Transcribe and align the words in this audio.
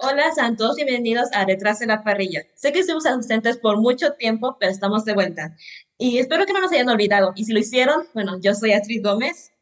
Hola 0.00 0.32
Santos, 0.32 0.76
bienvenidos 0.76 1.28
a 1.32 1.44
Detrás 1.44 1.80
de 1.80 1.86
la 1.86 2.04
Parrilla. 2.04 2.42
Sé 2.54 2.72
que 2.72 2.78
estuvimos 2.78 3.04
ausentes 3.04 3.58
por 3.58 3.78
mucho 3.78 4.12
tiempo, 4.12 4.56
pero 4.60 4.70
estamos 4.70 5.04
de 5.04 5.12
vuelta. 5.12 5.56
Y 5.98 6.18
espero 6.18 6.46
que 6.46 6.52
no 6.52 6.60
nos 6.60 6.70
hayan 6.70 6.88
olvidado. 6.88 7.32
Y 7.34 7.44
si 7.44 7.52
lo 7.52 7.58
hicieron, 7.58 8.06
bueno, 8.14 8.38
yo 8.40 8.54
soy 8.54 8.74
Astrid 8.74 9.04
Gómez. 9.04 9.52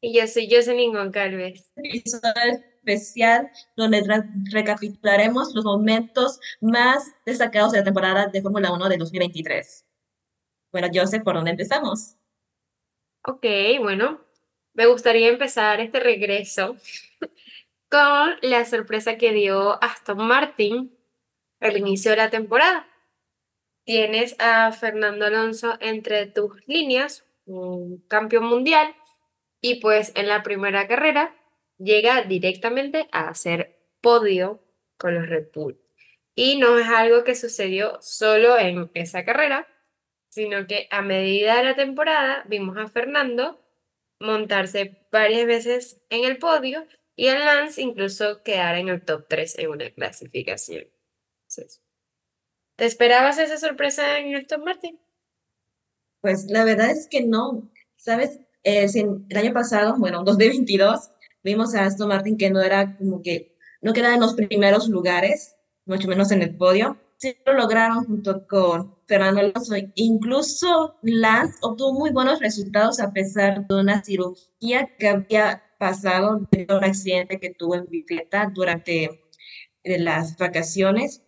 Y 0.00 0.18
yo 0.18 0.26
soy 0.26 0.48
Jocelyn 0.50 0.94
Goncalves. 0.94 1.70
Episodio 1.76 2.32
especial 2.80 3.50
donde 3.76 4.02
recapitularemos 4.50 5.54
los 5.54 5.66
momentos 5.66 6.40
más 6.62 7.12
destacados 7.26 7.72
de 7.72 7.80
la 7.80 7.84
temporada 7.84 8.28
de 8.28 8.40
Fórmula 8.40 8.72
1 8.72 8.88
de 8.88 8.96
2023. 8.96 9.84
Bueno, 10.72 10.88
yo 10.90 11.06
sé 11.06 11.20
por 11.20 11.34
dónde 11.34 11.50
empezamos. 11.50 12.14
Ok, 13.26 13.44
bueno, 13.80 14.24
me 14.72 14.86
gustaría 14.86 15.28
empezar 15.28 15.80
este 15.80 16.00
regreso 16.00 16.74
con 17.94 18.34
la 18.42 18.64
sorpresa 18.64 19.18
que 19.18 19.30
dio 19.30 19.80
Aston 19.80 20.26
Martin 20.26 20.98
al 21.60 21.76
inicio 21.76 22.10
de 22.10 22.16
la 22.16 22.28
temporada. 22.28 22.88
Tienes 23.84 24.34
a 24.40 24.72
Fernando 24.72 25.26
Alonso 25.26 25.74
entre 25.78 26.26
tus 26.26 26.60
líneas, 26.66 27.24
un 27.44 28.04
campeón 28.08 28.46
mundial, 28.46 28.96
y 29.60 29.76
pues 29.76 30.10
en 30.16 30.26
la 30.26 30.42
primera 30.42 30.88
carrera 30.88 31.36
llega 31.78 32.22
directamente 32.22 33.08
a 33.12 33.28
hacer 33.28 33.78
podio 34.00 34.60
con 34.96 35.14
los 35.14 35.28
Red 35.28 35.52
Bull. 35.54 35.80
Y 36.34 36.58
no 36.58 36.76
es 36.80 36.88
algo 36.88 37.22
que 37.22 37.36
sucedió 37.36 38.02
solo 38.02 38.58
en 38.58 38.90
esa 38.94 39.24
carrera, 39.24 39.68
sino 40.30 40.66
que 40.66 40.88
a 40.90 41.00
medida 41.00 41.58
de 41.58 41.62
la 41.62 41.76
temporada 41.76 42.42
vimos 42.48 42.76
a 42.76 42.88
Fernando 42.88 43.64
montarse 44.18 45.06
varias 45.12 45.46
veces 45.46 46.02
en 46.10 46.24
el 46.24 46.38
podio 46.38 46.88
y 47.16 47.28
el 47.28 47.40
Lance 47.40 47.80
incluso 47.80 48.42
quedar 48.42 48.76
en 48.76 48.88
el 48.88 49.04
top 49.04 49.26
3 49.28 49.58
en 49.58 49.70
una 49.70 49.90
clasificación. 49.90 50.84
¿Te 52.76 52.86
esperabas 52.86 53.38
esa 53.38 53.56
sorpresa 53.56 54.18
en 54.18 54.34
Aston 54.34 54.64
Martin? 54.64 54.98
Pues 56.20 56.46
la 56.50 56.64
verdad 56.64 56.90
es 56.90 57.06
que 57.08 57.22
no. 57.22 57.70
¿Sabes? 57.96 58.40
Eh, 58.64 58.86
el 58.94 59.36
año 59.36 59.52
pasado, 59.52 59.94
bueno, 59.96 60.24
2022, 60.24 61.10
vimos 61.42 61.74
a 61.74 61.84
Aston 61.84 62.08
Martin 62.08 62.36
que 62.36 62.50
no 62.50 62.60
era 62.60 62.96
como 62.96 63.22
que, 63.22 63.56
no 63.80 63.92
quedaba 63.92 64.14
en 64.14 64.20
los 64.20 64.34
primeros 64.34 64.88
lugares, 64.88 65.56
mucho 65.84 66.08
menos 66.08 66.32
en 66.32 66.42
el 66.42 66.56
podio. 66.56 66.98
Sí 67.18 67.36
lo 67.46 67.52
lograron 67.52 68.04
junto 68.04 68.46
con 68.46 68.96
Fernando 69.06 69.40
Alonso. 69.40 69.74
Incluso 69.94 70.98
Lance 71.02 71.58
obtuvo 71.62 71.92
muy 71.92 72.10
buenos 72.10 72.40
resultados 72.40 72.98
a 73.00 73.12
pesar 73.12 73.66
de 73.66 73.74
una 73.74 74.02
cirugía 74.02 74.96
que 74.98 75.08
había 75.08 75.63
pasado 75.78 76.46
de 76.50 76.66
un 76.70 76.84
accidente 76.84 77.40
que 77.40 77.50
tuvo 77.50 77.76
en 77.76 77.86
bicicleta 77.86 78.50
durante 78.52 79.22
eh, 79.82 79.98
las 79.98 80.36
vacaciones, 80.36 81.22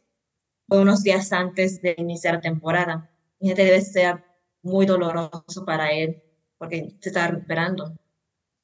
unos 0.68 1.02
días 1.02 1.32
antes 1.32 1.82
de 1.82 1.94
iniciar 1.98 2.40
temporada. 2.40 3.10
Y 3.38 3.52
debe 3.54 3.80
ser 3.82 4.24
muy 4.62 4.86
doloroso 4.86 5.64
para 5.64 5.92
él 5.92 6.22
porque 6.58 6.96
se 7.00 7.10
está 7.10 7.28
recuperando. 7.28 7.96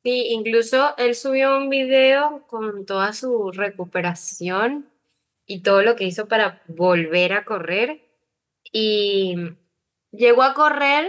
Sí, 0.02 0.28
incluso 0.30 0.96
él 0.98 1.14
subió 1.14 1.56
un 1.56 1.68
video 1.68 2.44
con 2.48 2.86
toda 2.86 3.12
su 3.12 3.52
recuperación 3.52 4.90
y 5.46 5.62
todo 5.62 5.82
lo 5.82 5.94
que 5.94 6.04
hizo 6.04 6.26
para 6.26 6.62
volver 6.66 7.34
a 7.34 7.44
correr. 7.44 8.08
Y 8.72 9.36
llegó 10.10 10.42
a 10.42 10.54
correr 10.54 11.06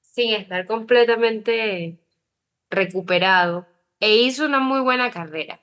sin 0.00 0.32
estar 0.32 0.66
completamente 0.66 1.98
recuperado 2.70 3.66
e 4.00 4.16
hizo 4.16 4.44
una 4.44 4.58
muy 4.58 4.80
buena 4.80 5.10
carrera. 5.10 5.60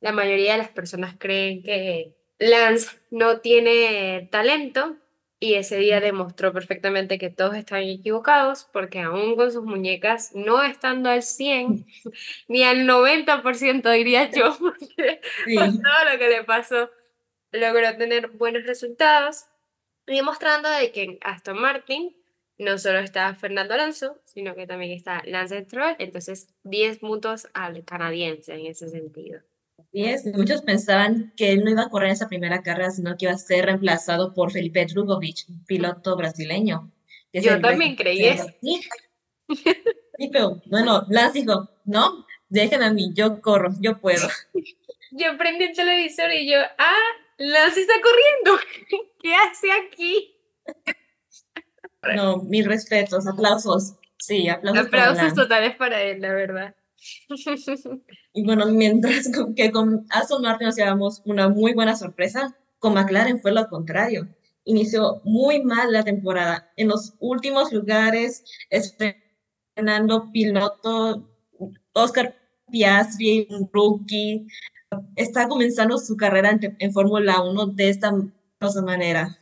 La 0.00 0.12
mayoría 0.12 0.52
de 0.52 0.58
las 0.58 0.68
personas 0.68 1.16
creen 1.18 1.62
que 1.62 2.16
Lance 2.38 2.96
no 3.10 3.40
tiene 3.40 4.28
talento 4.30 4.96
y 5.40 5.54
ese 5.54 5.76
día 5.76 6.00
demostró 6.00 6.52
perfectamente 6.52 7.18
que 7.18 7.30
todos 7.30 7.54
están 7.54 7.82
equivocados 7.82 8.68
porque 8.72 9.00
aún 9.00 9.36
con 9.36 9.52
sus 9.52 9.64
muñecas 9.64 10.34
no 10.34 10.62
estando 10.62 11.10
al 11.10 11.22
100 11.22 11.86
ni 12.48 12.62
al 12.62 12.86
90% 12.86 13.92
diría 13.92 14.30
yo, 14.30 14.56
porque 14.60 15.20
con 15.56 15.82
todo 15.82 16.12
lo 16.12 16.18
que 16.18 16.28
le 16.28 16.44
pasó 16.44 16.90
logró 17.52 17.96
tener 17.96 18.28
buenos 18.28 18.64
resultados 18.64 19.44
y 20.06 20.16
demostrando 20.16 20.68
de 20.70 20.92
que 20.92 21.18
Aston 21.22 21.60
Martin 21.60 22.16
no 22.58 22.78
solo 22.78 23.00
está 23.00 23.34
Fernando 23.34 23.74
Alonso, 23.74 24.20
sino 24.24 24.54
que 24.54 24.66
también 24.66 24.92
está 24.92 25.22
Lance 25.26 25.64
Stroll, 25.64 25.96
entonces 25.98 26.48
10 26.64 26.98
puntos 26.98 27.48
al 27.54 27.84
canadiense 27.84 28.54
en 28.54 28.66
ese 28.66 28.88
sentido. 28.88 29.40
es, 29.92 30.24
muchos 30.26 30.62
pensaban 30.62 31.32
que 31.36 31.52
él 31.52 31.64
no 31.64 31.70
iba 31.70 31.82
a 31.82 31.90
correr 31.90 32.10
esa 32.10 32.28
primera 32.28 32.62
carrera, 32.62 32.90
sino 32.90 33.16
que 33.16 33.26
iba 33.26 33.34
a 33.34 33.38
ser 33.38 33.66
reemplazado 33.66 34.34
por 34.34 34.52
Felipe 34.52 34.86
Drugovic, 34.86 35.46
piloto 35.66 36.16
brasileño. 36.16 36.90
Yo 37.32 37.60
también 37.60 37.96
creí 37.96 38.24
eso. 38.24 38.46
Sí, 40.16 40.28
pero 40.32 40.62
bueno, 40.66 41.04
Lance 41.08 41.40
dijo, 41.40 41.68
no, 41.84 42.24
déjenme 42.48 42.84
a 42.84 42.92
mí, 42.92 43.10
yo 43.14 43.40
corro, 43.40 43.70
yo 43.80 44.00
puedo. 44.00 44.28
Yo 45.16 45.38
prendí 45.38 45.62
el 45.62 45.76
televisor 45.76 46.32
y 46.32 46.50
yo, 46.50 46.58
ah, 46.76 47.08
Lance 47.38 47.82
está 47.82 47.92
corriendo, 48.02 48.60
¿qué 49.22 49.32
hace 49.32 49.70
aquí? 49.70 50.34
No, 52.16 52.38
mis 52.42 52.66
respetos, 52.66 53.26
aplausos. 53.26 53.94
Sí, 54.18 54.48
aplausos. 54.48 54.86
Aplausos 54.86 55.34
totales 55.34 55.76
para 55.76 56.02
él, 56.02 56.20
la 56.20 56.32
verdad. 56.32 56.74
Y 58.36 58.44
bueno, 58.44 58.66
mientras 58.66 59.30
que 59.56 59.70
con 59.70 60.06
Aston 60.10 60.42
Martin 60.42 60.66
nos 60.66 60.76
llevamos 60.76 61.22
una 61.24 61.48
muy 61.48 61.72
buena 61.72 61.94
sorpresa, 61.94 62.56
con 62.78 62.94
McLaren 62.94 63.40
fue 63.40 63.52
lo 63.52 63.68
contrario. 63.68 64.26
Inició 64.64 65.20
muy 65.24 65.62
mal 65.62 65.92
la 65.92 66.02
temporada. 66.02 66.72
En 66.76 66.88
los 66.88 67.14
últimos 67.20 67.72
lugares, 67.72 68.44
estrenando 68.70 70.32
piloto 70.32 71.30
Oscar 71.92 72.34
Piastri, 72.70 73.46
un 73.50 73.70
rookie, 73.72 74.46
está 75.14 75.46
comenzando 75.48 75.98
su 75.98 76.16
carrera 76.16 76.50
en, 76.50 76.76
en 76.78 76.92
Fórmula 76.92 77.42
1 77.42 77.66
de 77.66 77.88
esta 77.90 78.12
manera 78.82 79.38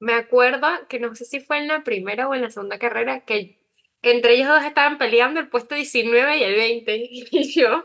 me 0.00 0.14
acuerdo 0.14 0.68
que 0.88 0.98
no 0.98 1.14
sé 1.14 1.24
si 1.24 1.40
fue 1.40 1.58
en 1.58 1.68
la 1.68 1.84
primera 1.84 2.28
o 2.28 2.34
en 2.34 2.42
la 2.42 2.50
segunda 2.50 2.78
carrera 2.78 3.24
que 3.24 3.58
entre 4.02 4.34
ellos 4.34 4.48
dos 4.48 4.64
estaban 4.64 4.98
peleando 4.98 5.40
el 5.40 5.48
puesto 5.48 5.74
19 5.74 6.38
y 6.38 6.42
el 6.42 6.54
20. 6.54 6.96
Y 7.10 7.52
yo, 7.52 7.84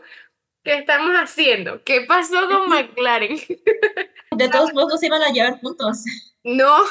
¿qué 0.62 0.74
estamos 0.74 1.14
haciendo? 1.16 1.82
¿Qué 1.84 2.02
pasó 2.02 2.48
con 2.48 2.68
McLaren? 2.68 3.38
De 4.36 4.48
todos 4.48 4.72
modos 4.74 5.02
iban 5.02 5.22
a 5.22 5.32
llevar 5.32 5.60
puntos. 5.60 6.04
No. 6.44 6.78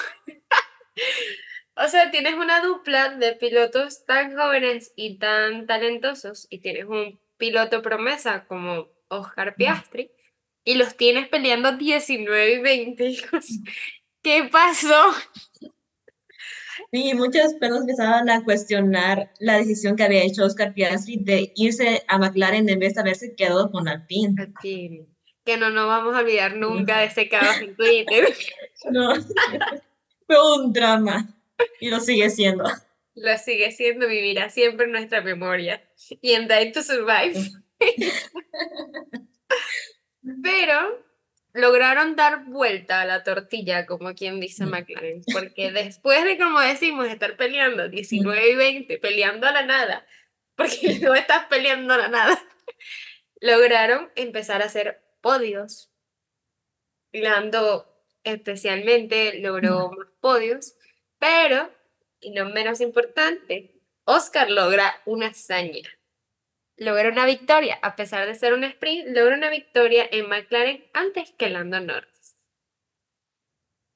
O 1.82 1.88
sea, 1.88 2.12
tienes 2.12 2.34
una 2.34 2.60
dupla 2.60 3.08
de 3.08 3.36
pilotos 3.36 4.04
tan 4.06 4.36
jóvenes 4.36 4.92
y 4.98 5.18
tan 5.18 5.66
talentosos 5.66 6.46
y 6.50 6.60
tienes 6.60 6.84
un 6.84 7.22
piloto 7.38 7.82
promesa 7.82 8.46
como 8.48 8.90
Oscar 9.08 9.56
Piastri 9.56 10.12
y 10.66 10.76
los 10.76 10.98
tienes 10.98 11.30
peleando 11.30 11.78
19 11.78 12.54
y 12.54 12.60
20. 12.60 13.18
¿Qué 14.22 14.50
pasó? 14.52 15.14
Sí, 16.92 17.14
muchas 17.14 17.54
personas 17.54 17.82
empezaban 17.82 18.30
a 18.30 18.44
cuestionar 18.44 19.32
la 19.40 19.58
decisión 19.58 19.96
que 19.96 20.04
había 20.04 20.24
hecho 20.24 20.44
Oscar 20.44 20.74
Piastri 20.74 21.18
de 21.18 21.52
irse 21.56 22.04
a 22.08 22.18
McLaren 22.18 22.68
en 22.68 22.80
vez 22.80 22.96
de 22.96 23.02
haberse 23.02 23.36
quedado 23.36 23.72
con 23.72 23.88
Alpine. 23.88 24.36
Que 24.62 25.58
no 25.58 25.70
nos 25.70 25.88
vamos 25.88 26.16
a 26.16 26.20
olvidar 26.20 26.56
nunca 26.56 27.00
de 27.00 27.06
ese 27.06 27.30
caos 27.30 27.62
en 27.62 27.76
Twitter. 27.76 28.34
No, 28.92 29.14
fue 30.26 30.56
un 30.56 30.72
drama 30.72 31.36
y 31.82 31.90
lo 31.90 32.00
sigue 32.00 32.30
siendo. 32.30 32.64
Lo 33.14 33.38
sigue 33.38 33.74
siendo, 33.74 34.08
vivirá 34.08 34.50
siempre 34.50 34.86
en 34.86 34.94
nuestra 34.94 35.20
memoria 35.20 35.84
y 36.22 36.32
en 36.32 36.48
Die 36.48 36.72
to 36.72 36.82
Survive. 36.82 37.52
Pero 40.42 41.09
lograron 41.54 42.16
dar 42.16 42.46
vuelta 42.46 43.02
a 43.02 43.06
la 43.06 43.24
tortilla, 43.24 43.86
como 43.86 44.14
quien 44.14 44.40
dice 44.40 44.66
mm. 44.66 44.70
McLaren, 44.70 45.22
porque 45.32 45.72
después 45.72 46.24
de, 46.24 46.38
como 46.38 46.60
decimos, 46.60 47.08
estar 47.08 47.38
peleando 47.38 47.90
19 47.90 48.50
y 48.52 48.56
20, 48.56 48.98
peleando 49.00 49.48
a 49.48 49.52
la 49.52 49.66
nada, 49.66 50.06
porque 50.56 51.00
no 51.02 51.14
estás 51.14 51.46
peleando 51.46 51.94
a 51.94 51.98
la 51.98 52.08
nada, 52.08 52.40
lograron 53.42 54.10
empezar 54.16 54.62
a 54.62 54.66
hacer 54.66 55.02
podios. 55.22 55.92
Lando 57.12 57.88
especialmente 58.24 59.40
logró 59.40 59.90
más 59.92 60.08
podios, 60.20 60.76
pero, 61.18 61.74
y 62.20 62.32
no 62.32 62.46
menos 62.46 62.82
importante, 62.82 63.82
Oscar 64.04 64.52
logra 64.52 65.02
una 65.06 65.28
hazaña 65.28 65.90
logra 66.80 67.10
una 67.10 67.26
victoria. 67.26 67.78
A 67.82 67.96
pesar 67.96 68.28
de 68.28 68.36
ser 68.36 68.54
un 68.54 68.64
sprint, 68.64 69.08
logra 69.10 69.36
una 69.36 69.50
victoria 69.50 70.06
en 70.12 70.28
McLaren 70.28 70.84
antes 70.94 71.32
que 71.38 71.50
Lando 71.50 71.80
Norris. 71.80 72.10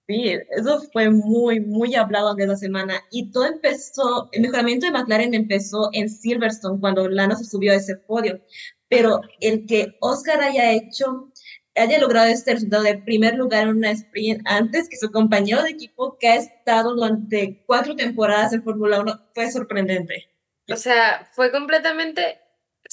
Sí, 0.07 0.37
eso 0.49 0.81
fue 0.91 1.09
muy, 1.09 1.61
muy 1.61 1.95
hablado 1.95 2.35
de 2.35 2.45
la 2.45 2.57
semana. 2.57 3.01
Y 3.09 3.31
todo 3.31 3.45
empezó, 3.45 4.29
el 4.33 4.41
mejoramiento 4.41 4.85
de 4.85 4.91
McLaren 4.91 5.33
empezó 5.33 5.89
en 5.93 6.09
Silverstone 6.09 6.79
cuando 6.79 7.07
Lando 7.07 7.35
se 7.37 7.45
subió 7.45 7.71
a 7.71 7.77
ese 7.77 7.95
podio. 7.95 8.41
Pero 8.89 9.21
el 9.39 9.65
que 9.65 9.95
Oscar 10.01 10.41
haya 10.41 10.71
hecho 10.73 11.31
haya 11.75 11.99
logrado 11.99 12.27
este 12.27 12.53
resultado 12.53 12.83
de 12.83 12.99
primer 12.99 13.35
lugar 13.35 13.63
en 13.63 13.77
una 13.77 13.91
sprint 13.91 14.41
antes 14.45 14.89
que 14.89 14.97
su 14.97 15.11
compañero 15.11 15.63
de 15.63 15.71
equipo 15.71 16.17
que 16.19 16.27
ha 16.27 16.35
estado 16.35 16.93
durante 16.95 17.63
cuatro 17.65 17.95
temporadas 17.95 18.53
en 18.53 18.63
Fórmula 18.63 18.99
1 18.99 19.29
fue 19.33 19.51
sorprendente. 19.51 20.29
O 20.71 20.75
sea, 20.75 21.27
fue 21.33 21.51
completamente 21.51 22.42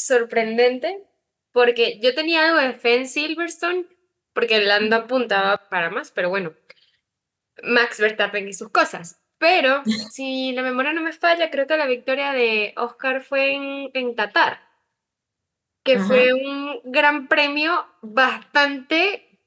sorprendente 0.06 1.05
porque 1.52 1.99
yo 2.00 2.14
tenía 2.14 2.47
algo 2.47 2.58
de 2.58 2.75
fe 2.75 2.97
en 2.97 3.08
Silverstone 3.08 3.87
porque 4.32 4.56
el 4.56 4.69
Lando 4.69 4.97
apuntaba 4.97 5.69
para 5.69 5.91
más, 5.91 6.11
pero 6.12 6.31
bueno, 6.31 6.55
Max 7.62 7.99
Verstappen 7.99 8.49
y 8.49 8.52
sus 8.52 8.70
cosas. 8.70 9.20
Pero 9.38 9.82
si 10.11 10.52
la 10.52 10.62
memoria 10.62 10.93
no 10.93 11.02
me 11.02 11.12
falla, 11.12 11.50
creo 11.50 11.67
que 11.67 11.76
la 11.76 11.87
victoria 11.87 12.32
de 12.32 12.75
Oscar 12.76 13.23
fue 13.23 13.55
en, 13.55 13.91
en 13.94 14.14
Qatar, 14.14 14.61
que 15.82 15.99
fue 15.99 16.32
un 16.32 16.81
gran 16.85 17.26
premio 17.26 17.87
bastante 18.02 19.41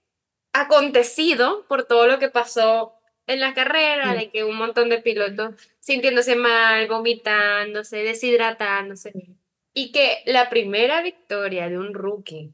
acontecido 0.52 1.66
por 1.68 1.86
todo 1.86 2.08
lo 2.08 2.20
que 2.20 2.30
pasó 2.30 3.00
en 3.28 3.40
la 3.40 3.54
carrera, 3.54 4.14
de 4.14 4.30
que 4.30 4.44
un 4.44 4.58
montón 4.58 4.90
de 4.90 5.00
pilotos 5.00 5.56
sintiéndose 5.80 6.36
mal, 6.36 6.88
vomitándose, 6.88 7.98
deshidratándose, 7.98 9.14
y 9.74 9.92
que 9.92 10.20
la 10.26 10.50
primera 10.50 11.02
victoria 11.02 11.70
de 11.70 11.78
un 11.78 11.94
rookie 11.94 12.54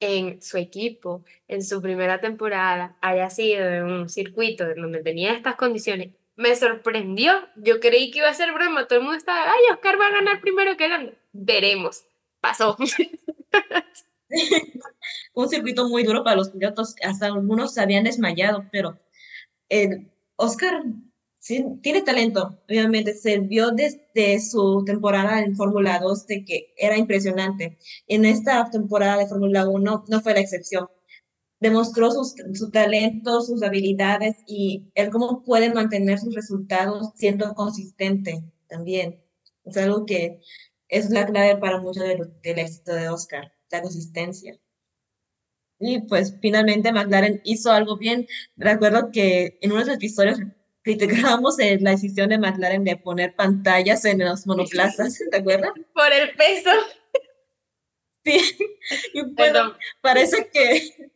en 0.00 0.42
su 0.42 0.58
equipo, 0.58 1.24
en 1.48 1.62
su 1.62 1.80
primera 1.80 2.20
temporada, 2.20 2.96
haya 3.00 3.30
sido 3.30 3.66
en 3.66 3.84
un 3.84 4.08
circuito 4.08 4.66
donde 4.74 5.02
tenía 5.02 5.32
estas 5.32 5.56
condiciones, 5.56 6.10
me 6.36 6.54
sorprendió. 6.54 7.32
Yo 7.56 7.80
creí 7.80 8.10
que 8.10 8.18
iba 8.18 8.28
a 8.28 8.34
ser 8.34 8.52
broma. 8.52 8.86
Todo 8.86 8.98
el 8.98 9.04
mundo 9.04 9.18
estaba, 9.18 9.50
ay, 9.50 9.72
Oscar 9.72 9.98
va 9.98 10.06
a 10.08 10.12
ganar 10.12 10.40
primero 10.40 10.76
que 10.76 10.88
Lando. 10.88 11.12
Veremos. 11.32 12.04
Pasó. 12.40 12.76
un 15.34 15.48
circuito 15.48 15.88
muy 15.88 16.04
duro 16.04 16.22
para 16.24 16.36
los 16.36 16.50
pilotos. 16.50 16.94
Hasta 17.02 17.26
algunos 17.26 17.72
se 17.74 17.80
habían 17.80 18.04
desmayado, 18.04 18.66
pero 18.70 18.98
eh, 19.70 20.06
Oscar 20.36 20.82
tiene 21.46 22.02
talento, 22.02 22.60
obviamente, 22.68 23.14
se 23.14 23.38
vio 23.38 23.70
desde 23.70 24.40
su 24.40 24.82
temporada 24.84 25.40
en 25.42 25.54
Fórmula 25.56 25.98
2 26.00 26.26
de 26.26 26.44
que 26.44 26.74
era 26.76 26.96
impresionante. 26.96 27.78
En 28.08 28.24
esta 28.24 28.68
temporada 28.70 29.18
de 29.18 29.26
Fórmula 29.26 29.68
1 29.68 30.04
no 30.08 30.20
fue 30.20 30.34
la 30.34 30.40
excepción. 30.40 30.88
Demostró 31.60 32.10
sus, 32.10 32.34
su 32.54 32.70
talento, 32.70 33.40
sus 33.42 33.62
habilidades 33.62 34.36
y 34.46 34.90
él 34.94 35.10
cómo 35.10 35.44
puede 35.44 35.72
mantener 35.72 36.18
sus 36.18 36.34
resultados 36.34 37.12
siendo 37.14 37.54
consistente 37.54 38.42
también. 38.68 39.22
Es 39.64 39.76
algo 39.76 40.04
que 40.06 40.40
es 40.88 41.10
la 41.10 41.26
clave 41.26 41.56
para 41.58 41.80
mucho 41.80 42.00
del 42.00 42.58
éxito 42.58 42.92
de 42.94 43.08
Oscar, 43.08 43.52
la 43.70 43.82
consistencia. 43.82 44.58
Y 45.78 46.00
pues 46.02 46.34
finalmente 46.40 46.92
McLaren 46.92 47.40
hizo 47.44 47.70
algo 47.70 47.96
bien. 47.98 48.26
Recuerdo 48.56 49.10
que 49.12 49.58
en 49.60 49.72
unos 49.72 49.88
episodios 49.88 50.38
criticábamos 50.86 51.56
la 51.58 51.90
decisión 51.90 52.28
de 52.28 52.38
McLaren 52.38 52.84
de 52.84 52.96
poner 52.96 53.34
pantallas 53.34 54.04
en 54.04 54.20
los 54.20 54.46
monoplazas, 54.46 55.18
¿te 55.32 55.36
acuerdas? 55.36 55.72
Por 55.92 56.12
el 56.12 56.30
peso. 56.36 56.70
Sí, 58.24 58.56
y 59.12 59.22
bueno, 59.22 59.76
parece 60.00 60.48
que 60.48 61.10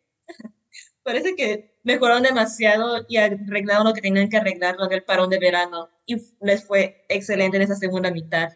parece 1.04 1.36
que 1.36 1.76
mejoraron 1.84 2.24
demasiado 2.24 3.06
y 3.08 3.18
arreglaron 3.18 3.86
lo 3.86 3.94
que 3.94 4.00
tenían 4.00 4.28
que 4.28 4.38
arreglar 4.38 4.74
con 4.74 4.92
el 4.92 5.04
parón 5.04 5.30
de 5.30 5.38
verano 5.38 5.88
y 6.04 6.16
les 6.40 6.64
fue 6.64 7.04
excelente 7.08 7.56
en 7.56 7.62
esa 7.62 7.76
segunda 7.76 8.10
mitad. 8.10 8.52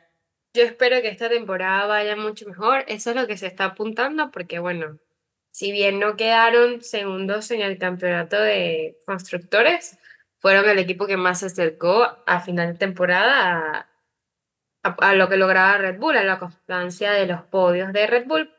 Yo 0.52 0.64
espero 0.64 1.00
que 1.00 1.08
esta 1.08 1.28
temporada 1.28 1.86
vaya 1.86 2.16
mucho 2.16 2.44
mejor, 2.48 2.84
eso 2.88 3.10
es 3.10 3.16
lo 3.16 3.28
que 3.28 3.36
se 3.36 3.46
está 3.46 3.66
apuntando 3.66 4.32
porque 4.32 4.58
bueno, 4.58 4.98
si 5.52 5.70
bien 5.70 6.00
no 6.00 6.16
quedaron 6.16 6.82
segundos 6.82 7.52
en 7.52 7.60
el 7.60 7.78
campeonato 7.78 8.40
de 8.40 8.98
constructores, 9.06 9.96
fueron 10.44 10.68
el 10.68 10.78
equipo 10.78 11.06
que 11.06 11.16
más 11.16 11.40
se 11.40 11.46
acercó 11.46 12.06
a 12.26 12.40
final 12.40 12.74
de 12.74 12.78
temporada 12.78 13.88
a, 14.82 15.14
lo 15.14 15.30
que 15.30 15.38
lograba 15.38 15.78
Red 15.78 15.98
Bull, 15.98 16.18
a 16.18 16.22
la 16.22 16.38
constancia 16.38 17.12
de 17.12 17.24
los 17.24 17.44
podios 17.44 17.94
de 17.94 18.06
Red 18.06 18.26
Bull. 18.26 18.54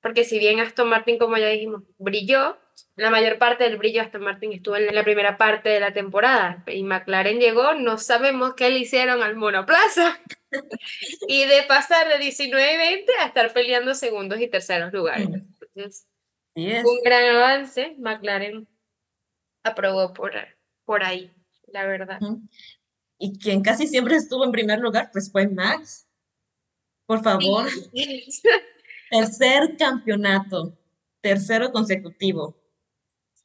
Porque 0.00 0.22
si 0.22 0.38
bien 0.38 0.60
Aston 0.60 0.88
Martin, 0.88 1.18
como 1.18 1.36
ya 1.36 1.48
dijimos, 1.48 1.82
brilló, 1.98 2.56
la 2.94 3.10
mayor 3.10 3.38
parte 3.38 3.64
del 3.64 3.78
brillo 3.78 3.94
de 3.94 4.06
Aston 4.06 4.22
Martin 4.22 4.52
estuvo 4.52 4.76
en 4.76 4.94
la 4.94 5.02
primera 5.02 5.36
parte 5.36 5.70
de 5.70 5.80
la 5.80 5.92
temporada 5.92 6.62
y 6.68 6.84
McLaren 6.84 7.40
llegó, 7.40 7.74
no 7.74 7.98
sabemos 7.98 8.54
qué 8.54 8.70
le 8.70 8.78
hicieron 8.78 9.20
al 9.24 9.34
monoplaza. 9.34 10.20
y 11.26 11.46
de 11.46 11.64
pasar 11.64 12.06
de 12.10 12.24
19-20 12.24 13.06
a 13.18 13.26
estar 13.26 13.52
peleando 13.52 13.92
segundos 13.96 14.40
y 14.40 14.46
terceros 14.46 14.92
lugares. 14.92 15.26
Entonces, 15.74 16.06
un 16.54 17.02
gran 17.02 17.24
avance, 17.34 17.96
McLaren 17.98 18.68
aprobó 19.64 20.12
por 20.14 20.36
por 20.84 21.04
ahí, 21.04 21.32
la 21.68 21.84
verdad. 21.86 22.20
Y 23.18 23.38
quien 23.38 23.62
casi 23.62 23.86
siempre 23.86 24.16
estuvo 24.16 24.44
en 24.44 24.52
primer 24.52 24.78
lugar, 24.80 25.10
pues 25.12 25.30
fue 25.30 25.48
Max. 25.48 26.06
Por 27.06 27.22
favor. 27.22 27.68
Tercer 29.10 29.76
campeonato, 29.76 30.76
tercero 31.20 31.70
consecutivo. 31.70 32.56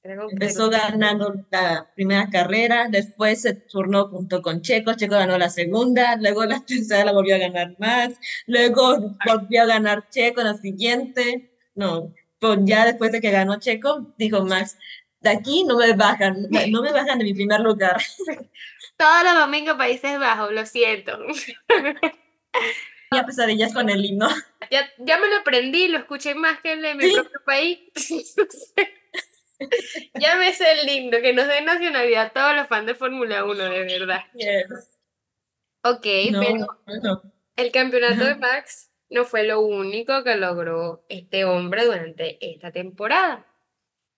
Empezó 0.02 0.70
ganando 0.70 1.46
la 1.52 1.92
primera 1.94 2.30
carrera, 2.30 2.88
después 2.90 3.42
se 3.42 3.54
turnó 3.54 4.08
junto 4.08 4.42
con 4.42 4.62
Checo, 4.62 4.94
Checo 4.94 5.16
ganó 5.16 5.38
la 5.38 5.50
segunda, 5.50 6.16
luego 6.16 6.46
la 6.46 6.62
tercera 6.66 7.04
la 7.04 7.12
volvió 7.12 7.36
a 7.36 7.40
ganar 7.40 7.76
Max, 7.80 8.18
luego 8.48 9.18
volvió 9.26 9.64
a 9.64 9.66
ganar 9.66 10.10
Checo 10.10 10.42
la 10.42 10.54
siguiente, 10.54 11.52
no, 11.76 12.14
pues 12.40 12.60
ya 12.64 12.86
después 12.86 13.12
de 13.12 13.20
que 13.20 13.30
ganó 13.30 13.60
Checo, 13.60 14.14
dijo 14.18 14.46
Max, 14.46 14.78
de 15.22 15.30
aquí 15.30 15.64
no 15.66 15.78
me 15.78 15.94
bajan, 15.94 16.48
no 16.70 16.82
me 16.82 16.92
bajan 16.92 17.20
de 17.20 17.26
mi 17.26 17.34
primer 17.34 17.60
lugar. 17.60 17.98
Todos 18.98 19.24
los 19.24 19.36
domingos 19.36 19.78
Países 19.78 20.20
Bajos, 20.20 20.52
lo 20.52 20.66
siento. 20.66 21.20
Ya 23.12 23.26
pesadillas 23.26 23.74
con 23.74 23.90
el 23.90 24.06
himno. 24.06 24.30
Ya, 24.72 24.88
ya 25.00 25.18
me 25.18 25.28
lo 25.28 25.38
aprendí, 25.38 25.88
lo 25.88 25.98
escuché 25.98 26.36
más 26.36 26.60
que 26.60 26.74
el 26.74 26.84
de 26.84 26.94
mi 26.94 27.12
propio 27.12 27.42
país. 27.44 27.80
ya 30.14 30.36
me 30.36 30.54
sé 30.54 30.74
el 30.74 30.88
himno, 30.88 31.18
que 31.20 31.34
nos 31.34 31.48
dé 31.48 31.62
nacionalidad 31.62 32.28
a 32.28 32.30
todos 32.30 32.56
los 32.56 32.68
fans 32.68 32.86
de 32.86 32.94
Fórmula 32.94 33.46
1, 33.46 33.64
de 33.64 33.84
verdad. 33.84 34.22
Ok, 35.84 36.06
pero 36.40 37.24
el 37.56 37.72
campeonato 37.72 38.26
de 38.26 38.36
Max 38.36 38.92
no 39.10 39.26
fue 39.26 39.44
lo 39.44 39.60
único 39.62 40.24
que 40.24 40.36
logró 40.36 41.04
este 41.10 41.46
hombre 41.46 41.86
durante 41.86 42.38
esta 42.48 42.72
temporada 42.72 43.49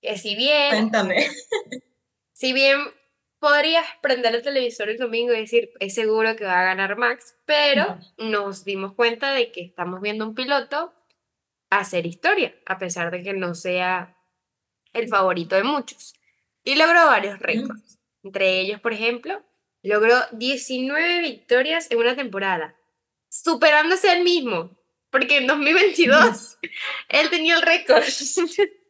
que 0.01 0.17
si 0.17 0.35
bien... 0.35 0.71
Cuéntame. 0.71 1.27
Si 2.33 2.53
bien 2.53 2.79
podrías 3.39 3.85
prender 4.01 4.35
el 4.35 4.43
televisor 4.43 4.89
el 4.89 4.97
domingo 4.97 5.33
y 5.33 5.41
decir, 5.41 5.71
es 5.79 5.95
seguro 5.95 6.35
que 6.35 6.45
va 6.45 6.61
a 6.61 6.63
ganar 6.63 6.95
Max, 6.95 7.35
pero 7.45 7.99
nos 8.17 8.63
dimos 8.63 8.93
cuenta 8.93 9.31
de 9.33 9.51
que 9.51 9.61
estamos 9.61 10.01
viendo 10.01 10.27
un 10.27 10.35
piloto 10.35 10.93
hacer 11.69 12.05
historia, 12.05 12.53
a 12.65 12.77
pesar 12.77 13.11
de 13.11 13.23
que 13.23 13.33
no 13.33 13.55
sea 13.55 14.15
el 14.93 15.07
favorito 15.07 15.55
de 15.55 15.63
muchos. 15.63 16.13
Y 16.63 16.75
logró 16.75 17.05
varios 17.05 17.39
récords. 17.39 17.99
Entre 18.23 18.59
ellos, 18.59 18.79
por 18.79 18.93
ejemplo, 18.93 19.43
logró 19.81 20.15
19 20.33 21.21
victorias 21.21 21.89
en 21.89 21.97
una 21.97 22.15
temporada, 22.15 22.75
superándose 23.29 24.11
él 24.11 24.23
mismo, 24.23 24.77
porque 25.09 25.37
en 25.37 25.47
2022 25.47 26.57
él 27.09 27.29
tenía 27.29 27.55
el 27.55 27.61
récord. 27.61 28.03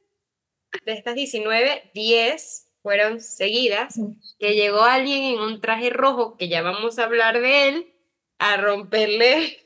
de 0.85 0.93
estas 0.93 1.15
19, 1.15 1.91
10 1.93 2.67
fueron 2.81 3.21
seguidas, 3.21 3.95
que 4.39 4.55
llegó 4.55 4.81
alguien 4.81 5.23
en 5.23 5.39
un 5.39 5.61
traje 5.61 5.89
rojo, 5.89 6.37
que 6.37 6.49
ya 6.49 6.61
vamos 6.61 6.97
a 6.97 7.03
hablar 7.03 7.39
de 7.39 7.69
él, 7.69 7.93
a 8.39 8.57
romperle 8.57 9.59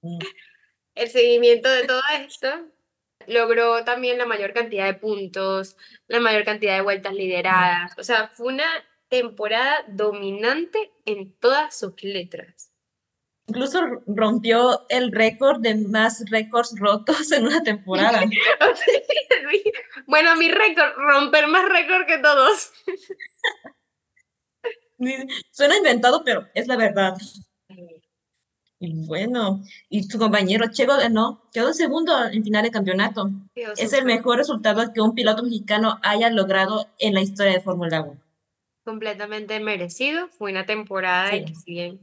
mm. 0.00 0.18
el 0.94 1.10
seguimiento 1.10 1.68
de 1.68 1.86
todo 1.86 2.00
esto. 2.24 2.48
Logró 3.26 3.84
también 3.84 4.16
la 4.16 4.24
mayor 4.24 4.54
cantidad 4.54 4.86
de 4.86 4.94
puntos, 4.94 5.76
la 6.06 6.20
mayor 6.20 6.44
cantidad 6.44 6.76
de 6.76 6.82
vueltas 6.82 7.12
lideradas. 7.12 7.92
O 7.98 8.02
sea, 8.02 8.28
fue 8.28 8.46
una 8.46 8.66
temporada 9.08 9.84
dominante 9.88 10.92
en 11.04 11.32
todas 11.34 11.78
sus 11.78 12.02
letras 12.02 12.72
incluso 13.48 13.80
rompió 14.06 14.86
el 14.88 15.10
récord 15.10 15.60
de 15.60 15.74
más 15.74 16.22
récords 16.30 16.74
rotos 16.78 17.32
en 17.32 17.46
una 17.46 17.62
temporada. 17.62 18.22
bueno, 20.06 20.36
mi 20.36 20.50
récord, 20.50 20.92
romper 20.96 21.48
más 21.48 21.68
récord 21.68 22.06
que 22.06 22.18
todos. 22.18 22.72
Suena 25.50 25.76
inventado, 25.76 26.22
pero 26.24 26.46
es 26.54 26.66
la 26.66 26.76
verdad. 26.76 27.16
Y 28.80 29.06
bueno, 29.06 29.62
y 29.88 30.04
su 30.04 30.18
compañero 30.18 30.70
Checo 30.70 30.96
ganó, 30.96 31.42
quedó 31.52 31.72
segundo 31.72 32.12
en 32.26 32.44
final 32.44 32.62
de 32.62 32.70
campeonato. 32.70 33.30
es 33.54 33.92
el 33.92 34.04
mejor 34.04 34.36
resultado 34.36 34.92
que 34.92 35.00
un 35.00 35.14
piloto 35.14 35.42
mexicano 35.42 35.98
haya 36.02 36.30
logrado 36.30 36.86
en 36.98 37.14
la 37.14 37.20
historia 37.20 37.54
de 37.54 37.60
Fórmula 37.60 38.02
1. 38.02 38.20
Completamente 38.84 39.58
merecido. 39.58 40.28
Fue 40.28 40.52
una 40.52 40.64
temporada 40.64 41.34
y 41.34 41.44
que 41.44 41.54
si 41.54 41.98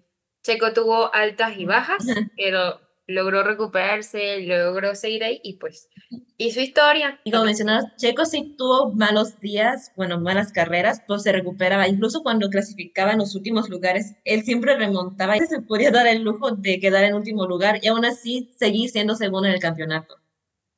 Checo 0.46 0.74
tuvo 0.74 1.14
altas 1.14 1.58
y 1.58 1.66
bajas, 1.66 2.06
pero 2.38 2.80
logró 3.08 3.44
recuperarse, 3.44 4.42
logró 4.42 4.94
seguir 4.94 5.24
ahí 5.24 5.42
y 5.44 5.54
pues 5.54 5.90
hizo 6.38 6.62
historia. 6.62 7.20
Y 7.24 7.32
como 7.32 7.46
mencionabas, 7.46 7.96
Checo 7.98 8.26
sí 8.26 8.54
tuvo 8.56 8.94
malos 8.94 9.40
días, 9.40 9.92
bueno, 9.96 10.20
malas 10.20 10.52
carreras, 10.52 11.02
pues 11.08 11.24
se 11.24 11.32
recuperaba. 11.32 11.88
Incluso 11.88 12.22
cuando 12.22 12.50
clasificaba 12.50 13.12
en 13.12 13.20
los 13.20 13.36
últimos 13.36 13.70
lugares, 13.70 14.16
él 14.24 14.44
siempre 14.44 14.76
remontaba 14.78 15.36
y 15.36 15.40
se 15.42 15.62
podía 15.62 15.90
dar 15.90 16.06
el 16.06 16.22
lujo 16.22 16.52
de 16.52 16.80
quedar 16.80 17.04
en 17.06 17.16
último 17.16 17.48
lugar 17.48 17.80
y 17.82 17.88
aún 17.88 18.06
así 18.06 18.52
seguir 18.56 18.92
siendo 18.92 19.16
segundo 19.16 19.48
en 19.48 19.56
el 19.56 19.60
campeonato. 19.60 20.18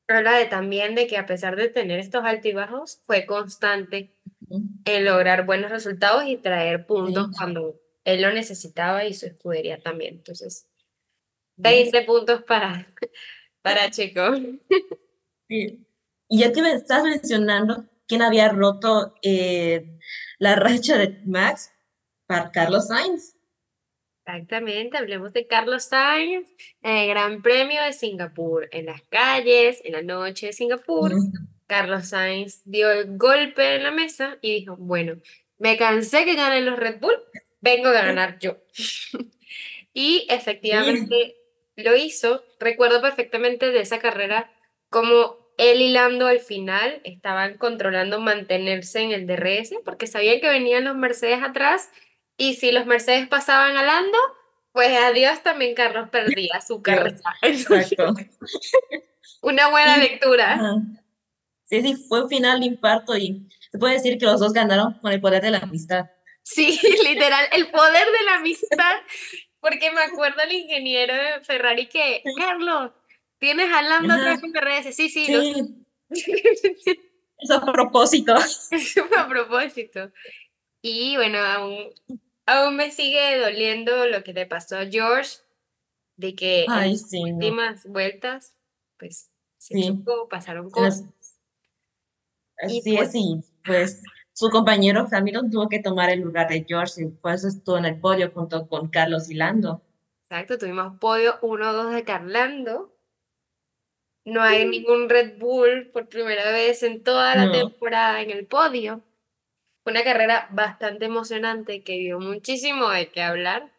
Habla 0.08 0.38
de, 0.38 0.46
también 0.46 0.96
de 0.96 1.08
que 1.08 1.18
a 1.18 1.26
pesar 1.26 1.58
de 1.58 1.68
tener 1.68 2.00
estos 2.00 2.24
altibajos, 2.24 3.02
fue 3.04 3.26
constante 3.26 4.16
en 4.86 5.04
lograr 5.04 5.46
buenos 5.46 5.72
resultados 5.72 6.24
y 6.26 6.38
traer 6.38 6.86
puntos 6.86 7.28
cuando 7.38 7.82
él 8.08 8.22
lo 8.22 8.32
necesitaba 8.32 9.04
y 9.04 9.14
su 9.14 9.26
escudería 9.26 9.80
también. 9.80 10.16
Entonces, 10.16 10.66
20 11.58 12.04
puntos 12.04 12.42
para, 12.44 12.88
para 13.62 13.92
Checo. 13.92 14.34
Sí. 15.50 15.86
Y 16.30 16.40
ya 16.40 16.54
que 16.54 16.62
me 16.62 16.72
estás 16.72 17.04
mencionando 17.04 17.86
quién 18.08 18.22
había 18.22 18.48
roto 18.48 19.14
eh, 19.22 20.00
la 20.40 20.56
racha 20.56 20.98
de 20.98 21.20
Max, 21.26 21.74
para 22.26 22.52
Carlos 22.52 22.88
Sainz. 22.88 23.36
Exactamente, 24.26 24.98
hablemos 24.98 25.34
de 25.34 25.48
Carlos 25.48 25.84
Sainz, 25.84 26.50
el 26.82 27.10
Gran 27.10 27.42
Premio 27.42 27.82
de 27.82 27.94
Singapur, 27.94 28.70
en 28.72 28.86
las 28.86 29.02
calles, 29.04 29.82
en 29.84 29.94
la 29.94 30.02
noche 30.02 30.48
de 30.48 30.54
Singapur. 30.54 31.14
Carlos 31.66 32.10
Sainz 32.10 32.62
dio 32.64 32.90
el 32.90 33.18
golpe 33.18 33.76
en 33.76 33.84
la 33.84 33.92
mesa 33.92 34.38
y 34.42 34.60
dijo, 34.60 34.78
bueno, 34.78 35.16
me 35.58 35.78
cansé 35.78 36.24
que 36.26 36.36
ganen 36.36 36.66
los 36.66 36.78
Red 36.78 37.00
Bull, 37.00 37.16
vengo 37.62 37.90
a 37.90 37.92
ganar 38.04 38.40
yo. 38.40 38.58
y 39.94 40.26
efectivamente 40.30 41.36
lo 41.76 41.96
hizo. 41.96 42.44
Recuerdo 42.60 43.02
perfectamente 43.02 43.72
de 43.72 43.82
esa 43.82 44.00
carrera 44.00 44.52
como 44.90 45.38
él 45.58 45.82
y 45.82 45.90
Lando 45.90 46.28
al 46.28 46.40
final 46.40 47.02
estaban 47.04 47.58
controlando 47.58 48.20
mantenerse 48.20 49.02
en 49.02 49.12
el 49.12 49.28
DRS 49.28 49.74
porque 49.84 50.08
sabían 50.08 50.40
que 50.40 50.50
venían 50.50 50.86
los 50.86 50.96
Mercedes 50.96 51.42
atrás 51.44 51.90
y 52.38 52.54
si 52.56 52.72
los 52.72 52.86
Mercedes 52.86 53.28
pasaban 53.28 53.76
a 53.76 53.84
Lando, 53.84 54.18
pues 54.72 54.96
adiós 54.96 55.42
también 55.42 55.74
Carlos 55.74 56.10
perdía 56.10 56.62
su 56.62 56.82
carrera. 56.84 57.18
Exacto. 57.42 58.14
Una 59.42 59.70
buena 59.70 59.98
lectura. 59.98 60.60
Sí, 61.66 61.82
sí, 61.82 61.96
fue 62.08 62.24
un 62.24 62.30
final 62.30 62.60
de 62.60 62.68
infarto 62.68 63.18
y 63.18 63.50
se 63.72 63.78
puede 63.78 63.96
decir 63.96 64.18
que 64.18 64.26
los 64.26 64.40
dos 64.40 64.54
ganaron 64.54 65.00
con 65.00 65.12
el 65.12 65.20
poder 65.20 65.42
de 65.42 65.52
la 65.52 65.60
amistad. 65.60 66.06
Sí, 66.48 66.80
literal, 67.04 67.46
el 67.52 67.70
poder 67.70 68.08
de 68.08 68.24
la 68.26 68.36
amistad, 68.36 68.96
porque 69.60 69.92
me 69.92 70.02
acuerdo 70.02 70.42
el 70.44 70.54
ingeniero 70.54 71.14
de 71.14 71.42
Ferrari 71.42 71.88
que, 71.88 72.24
Carlos, 72.38 72.92
tienes 73.38 73.70
hablando 73.70 74.16
otra 74.16 74.40
con 74.40 74.54
RS, 74.56 74.96
sí, 74.96 75.10
sí. 75.10 75.28
sí. 76.12 77.00
Eso 77.38 77.56
a 77.56 77.72
propósito. 77.72 78.34
Eso 78.72 79.06
a 79.18 79.28
propósito. 79.28 80.10
Y 80.82 81.18
bueno, 81.18 81.40
aún, 81.40 81.90
aún 82.46 82.78
me 82.78 82.92
sigue 82.92 83.38
doliendo 83.40 84.08
lo 84.08 84.24
que 84.24 84.32
le 84.32 84.46
pasó 84.46 84.78
a 84.78 84.86
George, 84.86 85.40
de 86.16 86.34
que 86.34 86.64
en 86.64 86.92
las 86.92 87.14
últimas 87.14 87.86
vueltas, 87.88 88.56
pues 88.98 89.32
se 89.58 89.82
chocó, 89.82 90.30
pasaron 90.30 90.72
cosas. 90.72 91.04
Así 92.58 92.78
es, 92.78 92.96
pues 92.96 93.12
y 93.14 93.44
pues 93.66 94.02
su 94.38 94.52
compañero 94.52 95.08
Hamilton 95.12 95.50
tuvo 95.50 95.68
que 95.68 95.80
tomar 95.80 96.12
el 96.12 96.22
lugar 96.22 96.48
de 96.48 96.64
George 96.64 97.02
y 97.02 97.08
por 97.08 97.32
eso 97.32 97.48
estuvo 97.48 97.80
en 97.80 97.86
el 97.86 98.00
podio 98.00 98.30
junto 98.30 98.68
con 98.68 98.88
Carlos 98.88 99.32
y 99.32 99.34
Lando. 99.34 99.82
Exacto, 100.22 100.60
tuvimos 100.60 101.00
podio 101.00 101.42
1-2 101.42 101.90
de 101.96 102.04
Carlando. 102.04 102.96
No 104.26 104.44
hay 104.44 104.68
ningún 104.68 105.10
Red 105.10 105.40
Bull 105.40 105.90
por 105.92 106.08
primera 106.08 106.52
vez 106.52 106.84
en 106.84 107.02
toda 107.02 107.36
la 107.36 107.52
temporada 107.52 108.22
en 108.22 108.30
el 108.30 108.46
podio. 108.46 109.02
Fue 109.82 109.92
una 109.92 110.04
carrera 110.04 110.48
bastante 110.52 111.06
emocionante 111.06 111.82
que 111.82 111.94
dio 111.94 112.20
muchísimo 112.20 112.90
de 112.90 113.10
qué 113.10 113.24
hablar. 113.24 113.72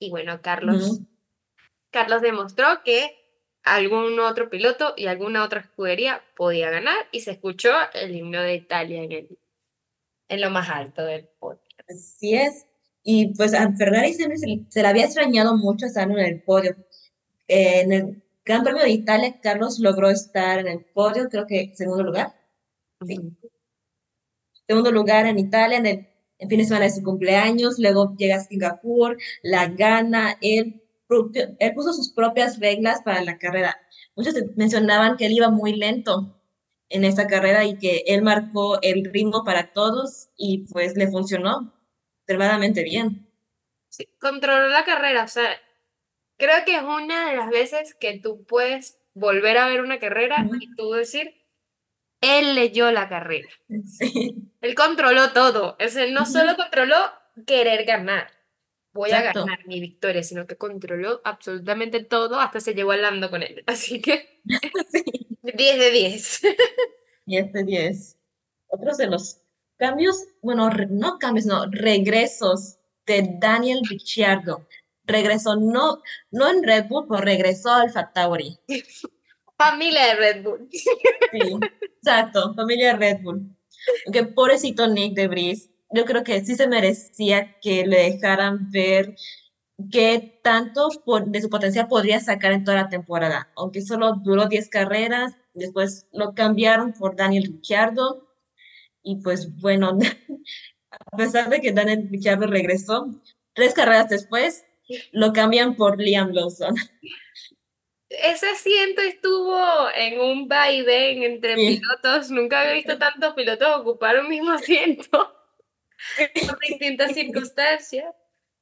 Y 0.00 0.10
bueno, 0.10 0.42
Carlos, 0.42 1.02
Carlos 1.92 2.20
demostró 2.20 2.82
que 2.84 3.16
algún 3.62 4.18
otro 4.18 4.50
piloto 4.50 4.94
y 4.96 5.06
alguna 5.06 5.44
otra 5.44 5.60
escudería 5.60 6.20
podía 6.34 6.68
ganar 6.70 6.96
y 7.12 7.20
se 7.20 7.30
escuchó 7.30 7.70
el 7.92 8.16
himno 8.16 8.42
de 8.42 8.56
Italia 8.56 9.04
en, 9.04 9.12
el, 9.12 9.38
en 10.34 10.40
lo 10.40 10.50
más 10.50 10.68
alto 10.68 11.04
del 11.04 11.26
podio. 11.38 11.60
Así 11.88 12.34
es. 12.34 12.66
Y 13.02 13.34
pues 13.34 13.54
a 13.54 13.70
Ferrari 13.72 14.14
se, 14.14 14.24
se, 14.68 14.82
le 14.82 14.88
había 14.88 15.04
extrañado 15.04 15.56
mucho 15.56 15.86
estar 15.86 16.10
en 16.10 16.18
el 16.18 16.42
podio. 16.42 16.76
en 17.48 17.92
el 17.92 18.22
Gran 18.44 18.62
Premio 18.62 18.82
de 18.82 18.90
Italia, 18.90 19.40
Carlos 19.40 19.78
logró 19.78 20.10
estar 20.10 20.58
en 20.58 20.68
el 20.68 20.84
podio, 20.84 21.28
creo 21.30 21.46
que 21.46 21.60
en 21.62 21.76
segundo 21.76 22.04
lugar. 22.04 22.34
Segundo 24.66 24.92
lugar 24.92 25.26
en 25.26 25.38
Italia, 25.38 25.78
en 25.78 25.86
el 25.86 26.08
en 26.38 26.48
fin 26.48 26.58
de 26.58 26.64
semana 26.64 26.86
de 26.86 26.90
su 26.90 27.02
cumpleaños, 27.02 27.78
luego 27.78 28.14
llega 28.16 28.36
a 28.36 28.40
Singapur, 28.40 29.16
la 29.42 29.68
gana, 29.68 30.36
él 30.40 30.82
él 31.58 31.74
puso 31.74 31.92
sus 31.92 32.12
propias 32.12 32.58
reglas 32.58 33.02
para 33.02 33.22
la 33.22 33.38
carrera. 33.38 33.76
Muchos 34.16 34.34
mencionaban 34.56 35.16
que 35.16 35.26
él 35.26 35.32
iba 35.32 35.50
muy 35.50 35.74
lento 35.74 36.34
en 36.88 37.04
esta 37.04 37.26
carrera 37.26 37.64
y 37.64 37.78
que 37.78 38.04
él 38.06 38.22
marcó 38.22 38.80
el 38.82 39.04
ritmo 39.12 39.44
para 39.44 39.72
todos 39.72 40.28
y 40.36 40.66
pues 40.72 40.96
le 40.96 41.08
funcionó 41.08 41.74
extremadamente 42.20 42.82
bien. 42.82 43.28
Sí, 43.88 44.08
controló 44.20 44.68
la 44.68 44.84
carrera, 44.84 45.24
o 45.24 45.28
sea, 45.28 45.48
creo 46.36 46.64
que 46.64 46.76
es 46.76 46.82
una 46.82 47.30
de 47.30 47.36
las 47.36 47.50
veces 47.50 47.94
que 47.94 48.18
tú 48.18 48.44
puedes 48.44 48.98
volver 49.14 49.58
a 49.58 49.68
ver 49.68 49.80
una 49.80 49.98
carrera 49.98 50.46
y 50.60 50.74
tú 50.74 50.90
decir, 50.92 51.34
él 52.20 52.54
leyó 52.54 52.90
la 52.90 53.08
carrera. 53.08 53.48
Sí. 53.86 54.34
Él 54.60 54.74
controló 54.74 55.32
todo, 55.32 55.76
es 55.78 55.96
no 56.10 56.26
solo 56.26 56.56
controló 56.56 56.96
querer 57.46 57.84
ganar, 57.84 58.28
voy 58.92 59.10
a 59.10 59.22
ganar 59.22 59.66
mi 59.66 59.80
victoria, 59.80 60.22
sino 60.22 60.46
que 60.46 60.56
controló 60.56 61.20
absolutamente 61.24 62.02
todo, 62.02 62.40
hasta 62.40 62.60
se 62.60 62.74
llevó 62.74 62.92
hablando 62.92 63.28
con 63.30 63.42
él. 63.42 63.62
Así 63.66 64.00
que 64.00 64.40
10 65.52 65.78
de 65.78 65.90
10. 65.90 66.40
10 67.26 67.52
de 67.52 67.64
10. 67.64 68.16
Otros 68.68 68.96
de 68.96 69.06
los 69.06 69.38
cambios, 69.78 70.24
bueno, 70.42 70.70
no 70.90 71.18
cambios, 71.18 71.46
no, 71.46 71.66
regresos 71.70 72.78
de 73.06 73.36
Daniel 73.38 73.80
Ricciardo. 73.88 74.66
Regresó 75.04 75.56
no, 75.56 76.02
no 76.30 76.50
en 76.50 76.62
Red 76.62 76.86
Bull, 76.88 77.06
pero 77.08 77.20
regresó 77.20 77.70
al 77.70 77.92
Tauri. 78.12 78.58
Familia 79.58 80.06
de 80.06 80.14
Red 80.14 80.42
Bull. 80.42 80.68
Sí, 80.70 81.38
exacto, 81.82 82.54
familia 82.54 82.88
de 82.88 82.98
Red 82.98 83.22
Bull. 83.22 83.56
Aunque 84.04 84.24
pobrecito 84.24 84.88
Nick 84.88 85.14
de 85.14 85.28
Bris 85.28 85.70
yo 85.94 86.04
creo 86.04 86.24
que 86.24 86.44
sí 86.44 86.56
se 86.56 86.66
merecía 86.66 87.56
que 87.60 87.86
le 87.86 88.10
dejaran 88.10 88.70
ver 88.70 89.14
qué 89.90 90.40
tanto 90.42 90.88
de 91.26 91.40
su 91.40 91.50
potencial 91.50 91.88
podría 91.88 92.20
sacar 92.20 92.52
en 92.52 92.64
toda 92.64 92.82
la 92.82 92.88
temporada. 92.88 93.50
Aunque 93.56 93.82
solo 93.82 94.14
duró 94.22 94.46
10 94.46 94.68
carreras, 94.68 95.34
después 95.52 96.06
lo 96.12 96.34
cambiaron 96.34 96.92
por 96.92 97.16
Daniel 97.16 97.44
Ricciardo. 97.44 98.28
Y 99.02 99.16
pues 99.16 99.54
bueno, 99.60 99.98
a 100.90 101.16
pesar 101.16 101.50
de 101.50 101.60
que 101.60 101.72
Daniel 101.72 102.08
Ricciardo 102.10 102.46
regresó, 102.46 103.08
tres 103.52 103.74
carreras 103.74 104.08
después 104.08 104.64
lo 105.12 105.32
cambian 105.32 105.76
por 105.76 106.00
Liam 106.00 106.30
Lawson. 106.32 106.74
Ese 108.08 108.46
asiento 108.48 109.00
estuvo 109.02 109.88
en 109.96 110.20
un 110.20 110.46
vaivén 110.46 111.22
entre 111.22 111.56
pilotos. 111.56 112.30
Nunca 112.30 112.60
había 112.60 112.74
visto 112.74 112.98
tantos 112.98 113.34
pilotos 113.34 113.68
ocupar 113.80 114.20
un 114.20 114.28
mismo 114.28 114.52
asiento 114.52 115.34
por 116.46 116.58
distintas 116.60 117.12
circunstancias, 117.12 118.14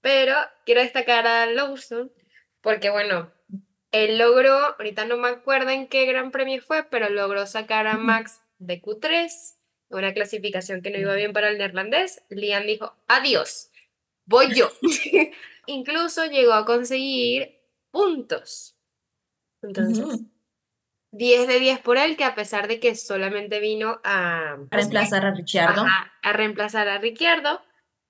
pero 0.03 0.35
quiero 0.67 0.83
destacar 0.83 1.27
a 1.27 1.47
Lawson 1.47 2.13
porque, 2.61 2.91
bueno, 2.91 3.33
él 3.93 4.19
logró, 4.19 4.53
ahorita 4.79 5.05
no 5.05 5.17
me 5.17 5.29
acuerdo 5.29 5.71
en 5.71 5.87
qué 5.87 6.05
gran 6.07 6.31
premio 6.31 6.61
fue, 6.61 6.85
pero 6.85 7.09
logró 7.09 7.47
sacar 7.47 7.87
a 7.87 7.97
Max 7.97 8.41
de 8.59 8.81
Q3, 8.81 9.57
una 9.91 10.13
clasificación 10.13 10.83
que 10.83 10.91
no 10.91 10.99
iba 10.99 11.15
bien 11.15 11.33
para 11.33 11.49
el 11.49 11.59
neerlandés. 11.59 12.23
Liam 12.29 12.65
dijo, 12.65 12.95
adiós, 13.09 13.71
voy 14.25 14.55
yo. 14.55 14.71
Incluso 15.67 16.27
llegó 16.27 16.53
a 16.55 16.65
conseguir 16.65 17.61
puntos. 17.91 18.77
Entonces, 19.63 20.21
10 21.13 21.47
de 21.47 21.61
10 21.61 21.81
por 21.81 21.99
él, 21.99 22.17
que 22.17 22.25
a 22.25 22.35
pesar 22.35 22.67
de 22.67 22.81
que 22.81 22.95
solamente 22.97 23.61
vino 23.61 24.01
a, 24.03 24.57
reemplazar 24.71 25.27
a 25.27 25.31
Ricciardo. 25.33 25.85
a 26.23 26.33
reemplazar 26.33 26.89
a 26.89 26.99
Ricciardo, 26.99 27.61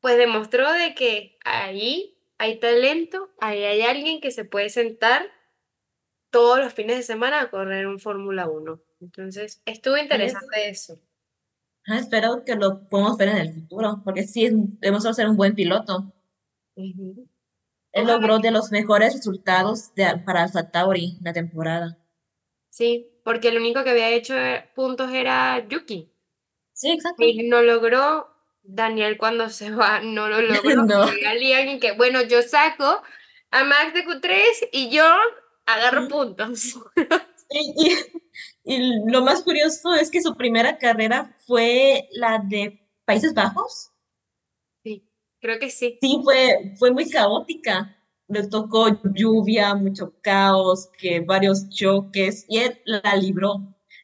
pues 0.02 0.18
demostró 0.18 0.70
de 0.70 0.94
que 0.94 1.38
ahí 1.44 2.18
hay 2.36 2.58
talento, 2.58 3.30
ahí 3.40 3.62
hay 3.62 3.82
alguien 3.82 4.20
que 4.20 4.32
se 4.32 4.44
puede 4.44 4.68
sentar 4.68 5.22
todos 6.30 6.58
los 6.58 6.74
fines 6.74 6.96
de 6.96 7.02
semana 7.04 7.40
a 7.40 7.50
correr 7.50 7.86
un 7.86 8.00
Fórmula 8.00 8.48
1. 8.48 8.82
Entonces, 9.00 9.62
estuvo 9.64 9.96
interesante 9.96 10.68
eso. 10.68 11.00
Ah, 11.86 11.98
espero 11.98 12.44
que 12.44 12.56
lo 12.56 12.88
podamos 12.88 13.16
ver 13.16 13.28
en 13.28 13.36
el 13.38 13.54
futuro, 13.54 14.02
porque 14.04 14.24
sí, 14.24 14.48
demostró 14.80 15.14
ser 15.14 15.28
un 15.28 15.36
buen 15.36 15.54
piloto. 15.54 16.12
Él 16.74 17.28
Ojalá 17.92 18.12
logró 18.12 18.38
de 18.38 18.50
los 18.50 18.70
mejores 18.70 19.14
resultados 19.14 19.94
de, 19.94 20.06
para 20.24 20.44
Alpha 20.44 20.70
Tauri 20.70 21.18
la 21.22 21.32
temporada. 21.32 21.98
Sí, 22.70 23.20
porque 23.24 23.48
el 23.48 23.58
único 23.58 23.84
que 23.84 23.90
había 23.90 24.10
hecho 24.10 24.36
eh, 24.36 24.68
puntos 24.74 25.12
era 25.12 25.66
Yuki. 25.68 26.10
Sí, 26.72 26.90
exacto. 26.90 27.22
Y 27.22 27.48
no 27.48 27.62
logró, 27.62 28.31
Daniel 28.62 29.16
cuando 29.18 29.48
se 29.50 29.70
va, 29.70 30.00
no 30.00 30.28
lo 30.28 30.40
logró. 30.42 30.84
No. 30.84 31.02
Alguien 31.26 31.80
que, 31.80 31.92
bueno, 31.92 32.22
yo 32.22 32.42
saco 32.42 33.02
a 33.50 33.64
Max 33.64 33.94
de 33.94 34.04
Q3 34.04 34.68
y 34.72 34.90
yo 34.90 35.04
agarro 35.66 36.08
puntos. 36.08 36.74
Y, 37.50 37.74
y- 37.86 37.96
y 38.64 39.10
lo 39.10 39.22
más 39.22 39.42
curioso 39.42 39.94
es 39.94 40.10
que 40.10 40.22
su 40.22 40.34
primera 40.36 40.78
carrera 40.78 41.36
fue 41.46 42.08
la 42.12 42.38
de 42.38 42.80
Países 43.04 43.34
Bajos. 43.34 43.90
Sí, 44.84 45.04
creo 45.40 45.58
que 45.58 45.68
sí. 45.70 45.98
Sí, 46.00 46.20
fue, 46.22 46.72
fue 46.78 46.90
muy 46.92 47.10
caótica. 47.10 47.98
Le 48.28 48.46
tocó 48.48 48.86
lluvia, 49.12 49.74
mucho 49.74 50.14
caos, 50.22 50.88
que 50.96 51.20
varios 51.20 51.68
choques, 51.68 52.46
y 52.48 52.58
él 52.58 52.80
la 52.84 53.14
libró. 53.16 53.56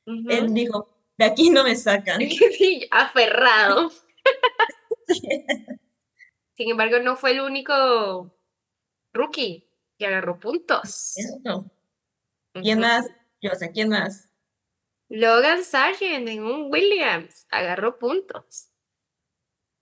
Ujú. 0.07 0.29
Él 0.29 0.53
dijo, 0.53 0.95
de 1.17 1.25
aquí 1.25 1.49
no 1.51 1.65
me 1.65 1.75
sacan. 1.77 2.21
Sí, 2.59 2.87
aferrado. 2.91 3.91
Sin 6.55 6.71
embargo, 6.71 6.99
no 6.99 7.17
fue 7.17 7.33
el 7.33 7.41
único 7.41 8.35
rookie 9.13 9.69
que 9.99 10.07
agarró 10.07 10.39
puntos. 10.39 11.17
Eso. 11.17 11.71
¿Quién 12.55 12.81
más? 12.81 13.07
Yo 13.41 13.51
sé, 13.55 13.71
¿quién 13.71 13.89
más? 13.91 14.29
Logan 15.09 15.65
Sargent 15.65 16.29
en 16.29 16.43
un 16.43 16.71
Williams 16.71 17.47
agarró 17.51 17.99
puntos. 17.99 18.71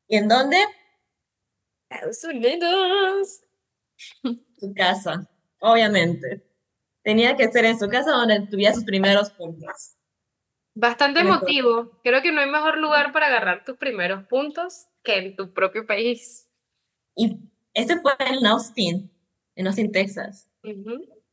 ¿Y 0.08 0.16
en 0.16 0.28
dónde? 0.28 0.58
Estados 1.88 2.24
Unidos. 2.24 3.42
Su 4.58 4.74
casa, 4.74 5.28
obviamente. 5.60 6.42
Tenía 7.02 7.36
que 7.36 7.50
ser 7.50 7.64
en 7.64 7.78
su 7.78 7.88
casa 7.88 8.10
donde 8.10 8.46
tuviera 8.48 8.74
sus 8.74 8.84
primeros 8.84 9.30
puntos. 9.30 9.95
Bastante 10.78 11.20
emotivo. 11.20 11.98
Creo 12.04 12.20
que 12.20 12.32
no 12.32 12.42
hay 12.42 12.50
mejor 12.50 12.76
lugar 12.76 13.10
para 13.10 13.28
agarrar 13.28 13.64
tus 13.64 13.78
primeros 13.78 14.24
puntos 14.24 14.88
que 15.02 15.16
en 15.16 15.34
tu 15.34 15.54
propio 15.54 15.86
país. 15.86 16.50
Y 17.14 17.38
este 17.72 17.98
fue 17.98 18.12
en 18.18 18.44
Austin, 18.44 19.10
en 19.54 19.66
Austin, 19.66 19.90
Texas. 19.90 20.50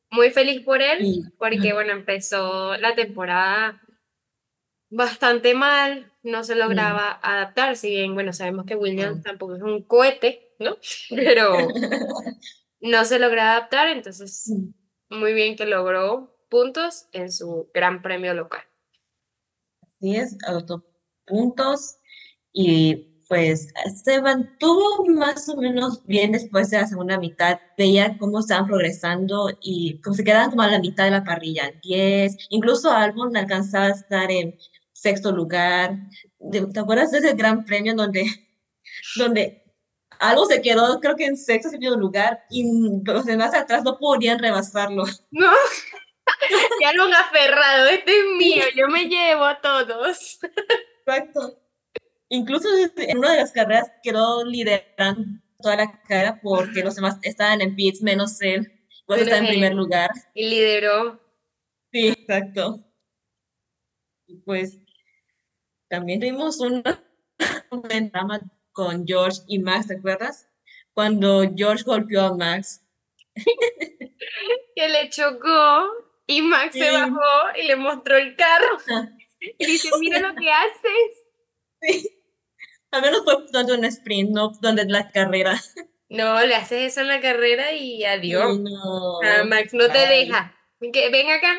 Muy 0.10 0.30
feliz 0.30 0.62
por 0.62 0.82
él, 0.82 1.30
porque 1.38 1.74
bueno, 1.74 1.92
empezó 1.92 2.78
la 2.78 2.96
temporada 2.96 3.82
bastante 4.90 5.54
mal, 5.56 6.10
no 6.22 6.46
se 6.46 6.56
lograba 6.56 7.20
adaptar, 7.22 7.76
si 7.76 7.90
bien, 7.90 8.14
bueno, 8.14 8.32
sabemos 8.32 8.66
que 8.66 8.78
Williams 8.78 9.24
tampoco 9.24 9.56
es 9.58 9.62
un 9.62 9.84
cohete, 9.84 10.54
¿no? 10.60 10.78
Pero 11.10 11.58
no 12.80 13.04
se 13.04 13.20
logra 13.20 13.52
adaptar, 13.52 13.90
entonces 13.90 14.54
muy 15.10 15.34
bien 15.34 15.58
que 15.58 15.66
logró 15.66 16.34
puntos 16.48 17.08
en 17.12 17.30
su 17.30 17.70
gran 17.74 18.02
premio 18.02 18.34
local. 18.34 18.64
Así 20.04 20.18
es, 20.18 20.38
anotó 20.46 20.84
puntos 21.26 21.96
y 22.52 23.22
pues 23.30 23.70
se 24.04 24.22
mantuvo 24.22 25.06
más 25.06 25.48
o 25.48 25.56
menos 25.56 26.06
bien 26.06 26.34
después 26.34 26.70
de 26.70 26.82
la 26.82 26.88
segunda 26.88 27.18
mitad. 27.18 27.58
Veía 27.78 28.18
cómo 28.18 28.40
estaban 28.40 28.68
progresando 28.68 29.50
y 29.62 30.02
como 30.02 30.14
se 30.14 30.26
quedaban 30.26 30.50
como 30.50 30.64
a 30.64 30.68
la 30.68 30.80
mitad 30.80 31.06
de 31.06 31.12
la 31.12 31.24
parrilla, 31.24 31.72
10, 31.82 32.36
incluso 32.50 32.92
Albon 32.92 33.38
alcanzaba 33.38 33.86
a 33.86 33.92
estar 33.92 34.30
en 34.30 34.58
sexto 34.92 35.32
lugar. 35.32 35.98
¿Te 36.52 36.80
acuerdas 36.82 37.12
de 37.12 37.20
ese 37.20 37.34
gran 37.36 37.64
premio 37.64 37.96
donde, 37.96 38.26
donde 39.16 39.64
algo 40.20 40.46
se 40.48 40.62
quedó, 40.62 41.00
creo 41.00 41.16
que 41.16 41.28
en 41.28 41.38
sexto 41.38 41.70
séptimo 41.70 41.96
lugar 41.96 42.44
y 42.50 42.66
los 43.06 43.24
demás 43.24 43.56
atrás 43.56 43.86
no 43.86 43.98
podían 43.98 44.40
rebasarlo? 44.40 45.06
No, 45.32 45.48
ya 46.82 46.94
lo 46.94 47.04
han 47.04 47.14
aferrado, 47.14 47.88
este 47.88 48.18
es 48.18 48.26
mío, 48.38 48.64
yo 48.76 48.88
me 48.88 49.06
llevo 49.06 49.46
a 49.46 49.62
todos. 49.62 50.40
Exacto. 51.06 51.60
Incluso 52.30 52.68
en 52.98 53.18
una 53.18 53.34
de 53.34 53.38
las 53.38 53.52
carreras 53.52 53.92
quedó 54.02 54.44
liderando 54.44 55.40
toda 55.62 55.76
la 55.78 56.02
carrera 56.02 56.40
porque 56.42 56.84
los 56.84 56.96
demás 56.96 57.18
estaban 57.22 57.62
en 57.62 57.76
pits 57.76 58.02
menos 58.02 58.42
él. 58.42 58.72
Pues 59.06 59.22
está 59.22 59.38
en 59.38 59.48
primer 59.48 59.74
lugar. 59.74 60.10
Y 60.34 60.50
lideró. 60.50 61.20
Sí, 61.92 62.08
exacto. 62.08 62.84
Y 64.28 64.38
pues 64.38 64.80
también 65.90 66.20
tuvimos 66.20 66.60
una, 66.60 67.04
un 67.70 68.10
drama 68.12 68.42
con 68.72 69.06
George 69.06 69.42
y 69.48 69.60
Max, 69.60 69.88
¿te 69.88 69.98
acuerdas? 69.98 70.50
Cuando 70.94 71.44
George 71.56 71.84
golpeó 71.84 72.22
a 72.22 72.36
Max. 72.36 72.84
que 73.36 74.90
le 74.90 75.10
chocó 75.10 75.90
y 76.28 76.42
Max 76.42 76.74
se 76.74 76.86
Sí. 76.90 76.92
bajó 76.94 77.22
y 77.62 77.64
le 77.68 77.76
mostró 77.76 78.18
el 78.18 78.36
carro 78.36 78.78
y 79.40 79.66
dice, 79.66 79.90
mira 80.00 80.20
lo 80.20 80.36
que 80.36 80.52
haces. 80.52 81.28
Sí. 81.82 82.10
Al 82.92 83.02
menos 83.02 83.24
fue 83.24 83.36
donde 83.52 83.74
un 83.74 83.86
sprint, 83.86 84.30
no 84.32 84.52
donde 84.62 84.86
la 84.86 85.10
carrera. 85.12 85.60
No, 86.10 86.40
le 86.46 86.54
haces 86.56 86.92
eso 86.92 87.02
en 87.02 87.08
la 87.08 87.20
carrera 87.22 87.72
y 87.74 88.04
adiós. 88.06 88.60
No. 88.60 89.20
Ah, 89.24 89.44
Max 89.46 89.74
no 89.74 89.88
te 89.90 89.98
Ay. 89.98 90.26
deja. 90.28 90.56
Que 90.92 91.10
ven 91.10 91.32
acá. 91.32 91.56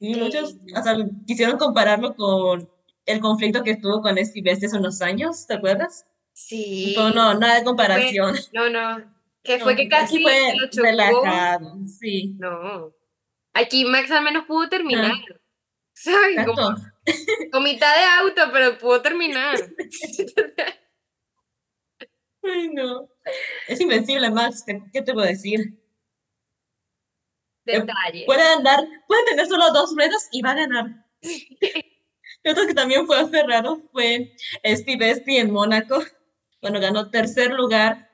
Y 0.00 0.14
muchos 0.16 0.56
hasta 0.74 0.96
quisieron 1.26 1.58
compararlo 1.58 2.16
con 2.16 2.68
el 3.06 3.20
conflicto 3.20 3.62
que 3.62 3.76
tuvo 3.76 4.00
con 4.02 4.16
Steve 4.18 4.50
Best 4.50 4.64
hace 4.64 4.76
unos 4.76 5.00
años, 5.02 5.46
¿te 5.46 5.54
acuerdas? 5.54 6.06
Sí. 6.32 6.94
Pero 6.96 7.10
no, 7.10 7.34
nada 7.34 7.56
de 7.58 7.64
comparación. 7.64 8.34
No, 8.52 8.68
no. 8.70 9.13
Que 9.44 9.58
fue 9.60 9.74
No, 9.74 9.76
que 9.76 9.88
casi 9.88 10.22
fue 10.22 10.54
lo 10.58 10.70
chocó. 10.70 10.86
relajado, 10.86 11.76
sí. 11.86 12.34
No. 12.38 12.92
Aquí 13.52 13.84
Max 13.84 14.10
al 14.10 14.24
menos 14.24 14.46
pudo 14.46 14.68
terminar. 14.68 15.12
¿Sabes? 15.92 16.44
Como, 16.44 16.74
con 17.52 17.62
mitad 17.62 17.94
de 17.94 18.04
auto, 18.04 18.50
pero 18.52 18.78
pudo 18.78 19.00
terminar. 19.02 19.56
Ay, 22.42 22.68
no. 22.72 23.08
Es 23.68 23.80
invencible, 23.80 24.30
Max, 24.30 24.64
¿qué 24.92 25.02
te 25.02 25.12
puedo 25.12 25.26
decir? 25.26 25.78
Detalle. 27.64 28.24
Puede 28.26 28.42
andar, 28.42 28.80
puede 29.06 29.24
tener 29.26 29.46
solo 29.46 29.70
dos 29.72 29.94
ruedas 29.94 30.28
y 30.32 30.42
va 30.42 30.50
a 30.52 30.56
ganar. 30.56 31.06
Y 32.46 32.50
Otro 32.50 32.66
que 32.66 32.74
también 32.74 33.06
fue 33.06 33.18
aferrado 33.18 33.80
fue 33.90 34.36
Steve 34.66 35.10
Esti 35.10 35.38
en 35.38 35.50
Mónaco, 35.50 36.04
cuando 36.60 36.78
ganó 36.78 37.10
tercer 37.10 37.50
lugar 37.52 38.10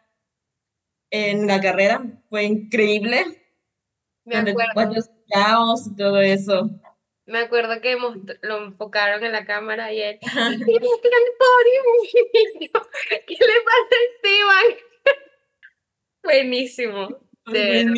en 1.10 1.46
la 1.46 1.60
carrera. 1.60 2.02
Fue 2.28 2.44
increíble. 2.44 3.24
Me 4.24 4.36
acuerdo. 4.36 4.94
caos 5.28 5.86
y 5.86 5.96
todo 5.96 6.20
eso. 6.20 6.68
Me 7.26 7.38
acuerdo 7.38 7.80
que 7.80 7.96
lo 8.42 8.64
enfocaron 8.64 9.24
en 9.24 9.32
la 9.32 9.44
cámara 9.44 9.92
y 9.92 10.00
él, 10.02 10.18
Ajá. 10.26 10.50
"Mira, 10.50 10.84
está 10.84 11.08
en 11.08 11.14
el 11.14 11.32
podio". 11.38 12.82
¿Qué 13.26 13.34
le 13.34 13.60
pasa 13.64 13.92
a 13.92 14.14
Esteban? 14.16 14.78
Buenísimo. 16.22 17.08
Verdad, 17.46 17.92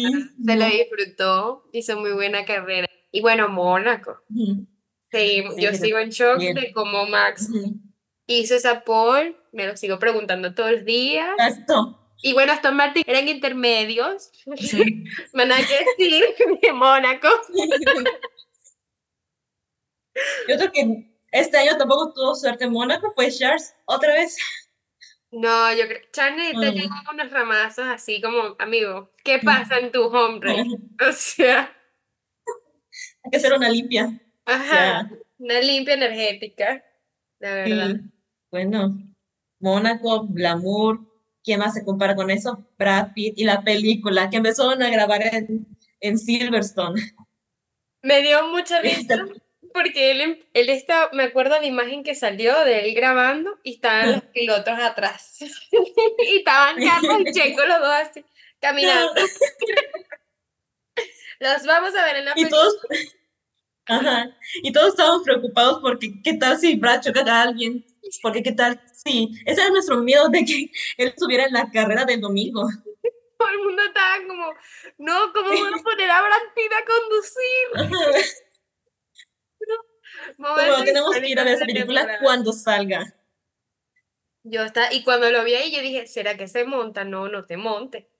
se 0.45 0.57
lo 0.57 0.65
disfrutó, 0.67 1.69
hizo 1.73 1.99
muy 1.99 2.13
buena 2.13 2.45
carrera. 2.45 2.87
Y 3.11 3.21
bueno, 3.21 3.49
Mónaco. 3.49 4.19
Sí, 4.31 4.67
Sí, 5.11 5.45
yo 5.59 5.75
sigo 5.75 5.99
en 5.99 6.09
shock 6.11 6.39
bien. 6.39 6.55
de 6.55 6.73
cómo 6.73 7.07
Max 7.07 7.49
ujú. 7.51 7.75
hizo 8.27 8.55
esa 8.55 8.81
pole, 8.83 9.37
me 9.53 9.67
lo 9.67 9.77
sigo 9.77 9.99
preguntando 9.99 10.55
todos 10.55 10.73
los 10.73 10.85
días. 10.87 11.29
Exacto. 11.39 11.99
Y 12.23 12.33
bueno, 12.35 12.53
Aston 12.53 12.77
Martin 12.77 13.03
eran 13.07 13.27
intermedios, 13.29 14.31
hay 14.47 15.47
nada 15.47 15.61
que 15.67 15.85
decir 16.05 16.25
de 16.63 16.73
Mónaco. 16.73 17.29
Y 20.47 20.53
otro 20.53 20.71
que 20.73 21.11
este 21.33 21.57
año 21.57 21.77
tampoco 21.79 22.13
tuvo 22.13 22.35
suerte 22.35 22.65
en 22.65 22.73
Mónaco 22.73 23.13
fue 23.15 23.31
Charles, 23.31 23.75
otra 23.87 24.13
vez. 24.13 24.37
No, 25.31 25.73
yo 25.73 25.87
creo 25.89 26.01
que 26.03 26.11
Charlie 26.13 26.51
te 26.53 26.87
Mm. 26.87 26.89
con 27.07 27.15
unos 27.15 27.31
ramazos 27.31 27.87
así 27.87 28.21
como, 28.21 28.55
amigo, 28.59 29.11
¿qué 29.25 29.39
pasa 29.39 29.79
en 29.79 29.91
tu 29.91 30.03
home 30.05 30.39
race? 30.43 30.69
O 31.09 31.13
sea, 31.13 31.75
Hay 33.25 33.31
que 33.31 33.37
hacer 33.39 33.55
una 33.55 33.71
limpia. 33.71 34.21
ajá, 34.45 35.09
una 35.39 35.61
limpia 35.61 35.95
energética, 35.95 36.85
la 37.39 37.55
verdad. 37.55 37.89
Sí. 37.97 38.11
Bueno, 38.51 38.99
Mónaco, 39.61 40.27
Glamour, 40.29 41.01
¿quién 41.45 41.61
más 41.61 41.75
se 41.75 41.85
compara 41.85 42.15
con 42.17 42.31
eso? 42.31 42.65
Brad 42.79 43.13
Pitt 43.15 43.39
y 43.39 43.45
la 43.45 43.63
película 43.63 44.31
que 44.31 44.37
empezaron 44.39 44.83
a 44.83 44.91
grabar 44.91 45.23
en, 45.35 45.67
en 46.01 46.19
Silverstone. 46.19 47.01
Me 48.03 48.21
dio 48.23 48.49
mucha 48.49 48.81
risa 48.81 49.01
Este, 49.01 49.41
porque 49.73 50.11
él, 50.11 50.21
em- 50.21 50.39
él 50.55 50.69
está, 50.71 51.09
me 51.13 51.23
acuerdo 51.25 51.59
la 51.59 51.67
imagen 51.67 52.03
que 52.03 52.15
salió 52.15 52.65
de 52.65 52.81
él 52.89 52.95
grabando 52.95 53.59
y 53.63 53.75
estaban 53.75 54.13
los 54.13 54.23
pilotos 54.35 54.79
atrás. 54.79 55.37
y 56.33 56.39
estaban 56.39 56.77
Carlos 56.77 57.21
y 57.27 57.33
Checo 57.33 57.65
los 57.65 57.79
dos 57.81 57.89
así, 58.03 58.25
caminando. 58.61 59.13
Los 61.41 61.67
vamos 61.67 61.95
a 61.97 62.05
ver 62.05 62.17
en 62.19 62.25
la 62.27 62.31
Y 62.33 62.35
película. 62.35 62.61
todos, 62.63 62.77
ajá, 63.87 64.37
y 64.63 64.71
todos 64.73 64.89
estábamos 64.91 65.23
preocupados 65.25 65.81
porque 65.83 66.23
qué 66.23 66.35
tal 66.35 66.57
si 66.59 66.77
Brad 66.77 67.01
choca 67.03 67.23
a 67.27 67.43
alguien. 67.43 67.85
Porque 68.21 68.43
qué 68.43 68.53
tal, 68.53 68.81
sí, 68.93 69.31
ese 69.47 69.61
era 69.63 69.71
nuestro 69.71 69.99
miedo 69.99 70.29
de 70.29 70.45
que 70.45 70.71
él 70.99 71.09
estuviera 71.09 71.45
en 71.47 71.53
la 71.53 71.71
carrera 71.71 72.05
del 72.05 72.21
domingo. 72.21 72.69
Todo 73.39 73.49
el 73.49 73.59
mundo 73.59 73.83
estaba 73.83 74.17
como, 74.27 74.53
no, 74.99 75.33
¿cómo 75.33 75.49
voy 75.49 75.59
a 75.59 75.83
poner 75.83 76.11
a 76.11 76.23
Brad 76.23 76.55
Pitt 76.55 76.73
a 76.73 76.85
conducir? 76.85 78.33
Pero 80.57 80.85
tenemos 80.85 81.17
que 81.17 81.29
ir 81.29 81.41
a 81.41 81.45
ver 81.45 81.55
esa 81.55 81.65
película 81.65 82.19
cuando 82.21 82.53
salga. 82.53 83.15
Yo 84.45 84.63
está, 84.63 84.93
y 84.93 85.03
cuando 85.03 85.31
lo 85.31 85.43
vi 85.45 85.55
ahí, 85.55 85.75
yo 85.75 85.81
dije, 85.81 86.07
¿será 86.07 86.37
que 86.37 86.47
se 86.47 86.65
monta? 86.65 87.05
No, 87.05 87.29
no 87.29 87.45
te 87.45 87.57
monte. 87.57 88.11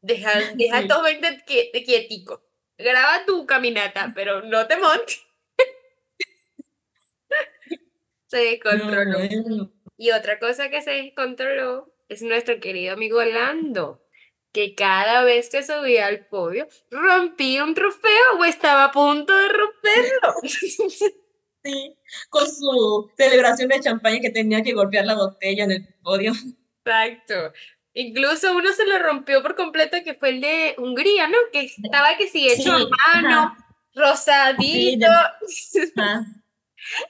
Deja, 0.00 0.32
deja 0.54 0.80
estos 0.80 1.02
20 1.02 1.44
quietico. 1.44 2.42
Graba 2.78 3.24
tu 3.26 3.46
caminata, 3.46 4.12
pero 4.14 4.42
no 4.42 4.66
te 4.66 4.76
montes. 4.76 5.20
Se 8.30 8.38
descontroló. 8.38 9.18
Y 9.96 10.12
otra 10.12 10.38
cosa 10.38 10.70
que 10.70 10.80
se 10.82 10.92
descontroló 10.92 11.92
es 12.08 12.22
nuestro 12.22 12.60
querido 12.60 12.94
amigo 12.94 13.22
Lando, 13.22 14.06
que 14.52 14.74
cada 14.74 15.24
vez 15.24 15.50
que 15.50 15.62
subía 15.62 16.06
al 16.06 16.26
podio 16.26 16.68
rompía 16.90 17.64
un 17.64 17.74
trofeo 17.74 18.38
o 18.38 18.44
estaba 18.44 18.84
a 18.84 18.92
punto 18.92 19.36
de 19.36 19.48
romperlo. 19.48 20.34
Sí, 21.62 21.94
con 22.30 22.46
su 22.46 23.10
celebración 23.18 23.68
de 23.68 23.80
champaña 23.80 24.20
que 24.20 24.30
tenía 24.30 24.62
que 24.62 24.72
golpear 24.72 25.04
la 25.04 25.14
botella 25.14 25.64
en 25.64 25.72
el 25.72 25.94
podio. 26.02 26.32
Exacto. 26.82 27.52
Incluso 27.92 28.56
uno 28.56 28.72
se 28.72 28.86
lo 28.86 28.98
rompió 28.98 29.42
por 29.42 29.56
completo, 29.56 29.98
que 30.02 30.14
fue 30.14 30.30
el 30.30 30.40
de 30.40 30.74
Hungría, 30.78 31.28
¿no? 31.28 31.36
Que 31.52 31.64
estaba 31.64 32.16
que 32.16 32.28
sí 32.28 32.48
hecho 32.48 32.72
a 32.72 32.88
mano, 33.12 33.56
rosadito. 33.94 35.04
Eh, 35.04 35.92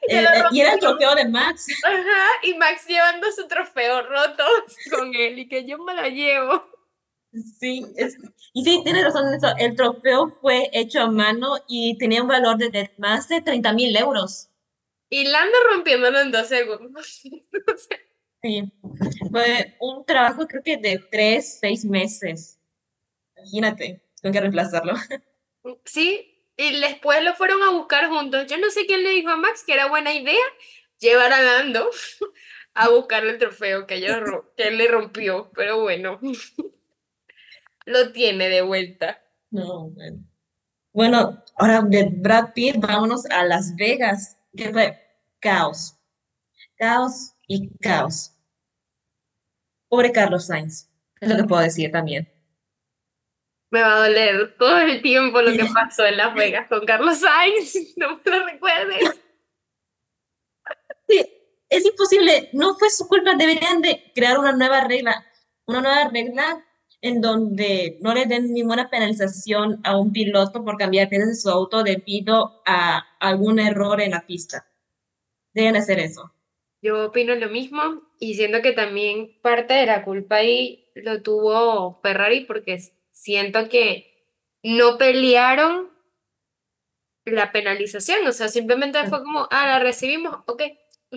eh, 0.09 0.25
y 0.53 0.61
era 0.61 0.75
el 0.75 0.81
trofeo 0.81 1.15
de 1.15 1.29
Max. 1.29 1.67
Ajá, 1.85 2.27
y 2.43 2.55
Max 2.55 2.87
llevando 2.87 3.31
su 3.33 3.47
trofeo 3.47 4.03
roto 4.03 4.45
con 4.91 5.15
él 5.15 5.39
y 5.39 5.49
que 5.49 5.65
yo 5.67 5.79
me 5.79 5.95
lo 5.95 6.09
llevo. 6.09 6.65
Sí, 7.33 7.85
y 8.53 8.65
sí, 8.65 8.81
tiene 8.83 9.05
razón 9.05 9.33
eso. 9.33 9.55
El 9.57 9.77
trofeo 9.77 10.37
fue 10.41 10.69
hecho 10.73 11.01
a 11.01 11.11
mano 11.11 11.59
y 11.69 11.97
tenía 11.99 12.23
un 12.23 12.29
valor 12.29 12.57
de, 12.59 12.91
más 12.99 13.29
de 13.29 13.41
30 13.41 13.73
mil 13.73 13.97
euros. 13.97 14.49
Y 15.09 15.25
Lando 15.25 15.57
rompiéndolo 15.73 16.21
en 16.21 16.33
dos 16.33 16.49
segundos. 16.49 17.23
sí, 18.43 18.73
fue 19.31 19.77
un 19.81 20.05
trabajo 20.05 20.47
creo 20.47 20.63
que 20.63 20.77
de 20.77 20.99
tres, 21.11 21.59
seis 21.61 21.85
meses. 21.85 22.59
Imagínate, 23.37 24.03
tengo 24.21 24.33
que 24.33 24.41
reemplazarlo. 24.41 24.95
Sí, 25.85 26.30
y 26.61 26.79
después 26.79 27.25
lo 27.25 27.35
fueron 27.35 27.63
a 27.63 27.71
buscar 27.71 28.09
juntos. 28.11 28.47
Yo 28.47 28.59
no 28.59 28.71
sé 28.71 28.85
quién 28.85 29.03
le 29.03 29.11
dijo 29.11 29.31
a 29.31 29.37
Max 29.37 29.65
que 29.67 29.73
era 29.73 29.89
buena 29.89 30.13
idea 30.13 30.43
llevar 30.99 31.33
a 31.33 31.41
Lando 31.43 31.89
a 32.75 32.91
buscar 32.91 33.25
el 33.25 33.39
trofeo 33.39 33.87
que, 33.87 33.95
él 33.97 34.79
le 34.79 34.89
rompió, 34.89 35.51
pero 35.55 35.81
bueno 35.81 36.21
lo 37.87 38.13
tiene 38.13 38.51
de 38.51 38.61
vuelta. 38.61 39.23
No, 39.51 39.89
bueno. 39.89 40.25
Bueno, 40.93 41.45
ahora 41.57 41.83
de 41.83 42.11
Brad 42.13 42.53
Pitt, 42.53 42.77
vámonos 42.79 43.25
a 43.27 43.45
Las 43.45 43.75
Vegas, 43.77 44.37
que 44.55 44.99
caos. 45.39 45.97
Caos 46.77 47.35
y 47.47 47.71
caos. 47.79 48.37
Pobre 49.89 50.13
Carlos 50.13 50.47
Sainz, 50.47 50.89
es 51.21 51.29
lo 51.29 51.37
que 51.37 51.45
puedo 51.45 51.63
decir 51.63 51.91
también. 51.91 52.29
Me 53.71 53.81
va 53.83 53.97
a 53.97 54.09
doler 54.09 54.57
todo 54.59 54.79
el 54.79 55.01
tiempo 55.01 55.41
lo 55.41 55.53
que 55.53 55.65
pasó 55.73 56.05
en 56.05 56.17
Las 56.17 56.35
Vegas 56.35 56.67
con 56.69 56.85
Carlos 56.85 57.21
Sainz, 57.21 57.75
no 57.97 58.21
me 58.25 58.31
lo 58.31 58.47
recuerdes. 58.47 59.21
Sí, 61.09 61.25
es 61.69 61.87
imposible, 61.87 62.51
no 62.53 62.75
fue 62.77 62.91
su 62.91 63.07
culpa, 63.07 63.35
deberían 63.37 63.81
de 63.81 64.13
crear 64.15 64.39
una 64.39 64.53
nueva 64.53 64.85
regla, 64.85 65.25
una 65.67 65.81
nueva 65.81 66.11
regla 66.13 66.65
en 67.03 67.21
donde 67.21 67.97
no 68.01 68.13
le 68.13 68.27
den 68.27 68.53
ninguna 68.53 68.91
penalización 68.91 69.81
a 69.85 69.97
un 69.97 70.13
piloto 70.13 70.65
por 70.65 70.77
cambiar 70.77 71.09
piezas 71.09 71.29
de 71.29 71.35
su 71.37 71.49
auto 71.49 71.83
debido 71.83 72.63
a 72.67 73.07
algún 73.21 73.59
error 73.59 74.01
en 74.01 74.11
la 74.11 74.27
pista. 74.27 74.67
Deben 75.55 75.77
hacer 75.77 75.99
eso. 75.99 76.33
Yo 76.83 77.07
opino 77.07 77.35
lo 77.35 77.49
mismo 77.49 78.03
y 78.19 78.35
siento 78.35 78.63
que 78.63 78.73
también 78.73 79.39
parte 79.43 79.75
de 79.75 79.87
la 79.87 80.05
culpa 80.05 80.37
ahí 80.37 80.89
lo 80.95 81.23
tuvo 81.23 82.01
Ferrari 82.03 82.45
porque 82.45 82.79
siento 83.11 83.69
que 83.69 84.11
no 84.63 84.99
pelearon 84.99 85.91
la 87.25 87.53
penalización, 87.53 88.27
o 88.27 88.33
sea, 88.33 88.49
simplemente 88.49 89.03
fue 89.09 89.23
como, 89.23 89.47
ah, 89.51 89.67
la 89.67 89.79
recibimos, 89.79 90.43
ok. 90.47 90.63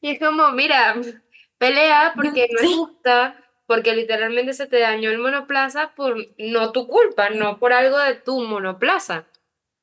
y 0.00 0.10
es 0.10 0.18
como, 0.18 0.50
mira, 0.52 0.96
pelea 1.58 2.12
porque 2.14 2.48
no 2.52 2.60
es 2.60 2.74
justa, 2.74 3.42
porque 3.66 3.94
literalmente 3.94 4.52
se 4.52 4.66
te 4.66 4.80
dañó 4.80 5.10
el 5.10 5.18
monoplaza 5.18 5.94
por 5.94 6.16
no 6.38 6.72
tu 6.72 6.86
culpa, 6.86 7.30
no 7.30 7.58
por 7.58 7.72
algo 7.72 7.98
de 7.98 8.16
tu 8.16 8.40
monoplaza, 8.40 9.26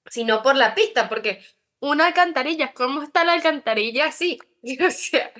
sino 0.09 0.43
por 0.43 0.55
la 0.55 0.75
pista, 0.75 1.09
porque 1.09 1.43
una 1.79 2.07
alcantarilla, 2.07 2.73
¿cómo 2.73 3.01
está 3.01 3.23
la 3.23 3.33
alcantarilla 3.33 4.07
así? 4.07 4.39
O 4.85 4.91
sea, 4.91 5.31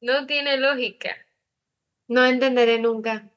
no 0.00 0.26
tiene 0.26 0.56
lógica. 0.56 1.14
No 2.08 2.24
entenderé 2.24 2.78
nunca 2.78 3.31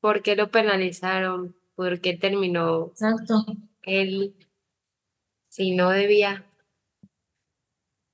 por 0.00 0.22
qué 0.22 0.36
lo 0.36 0.50
penalizaron, 0.50 1.56
por 1.74 2.00
qué 2.00 2.16
terminó 2.16 2.88
Exacto. 2.88 3.44
él 3.82 4.34
si 5.48 5.74
no 5.74 5.90
debía. 5.90 6.44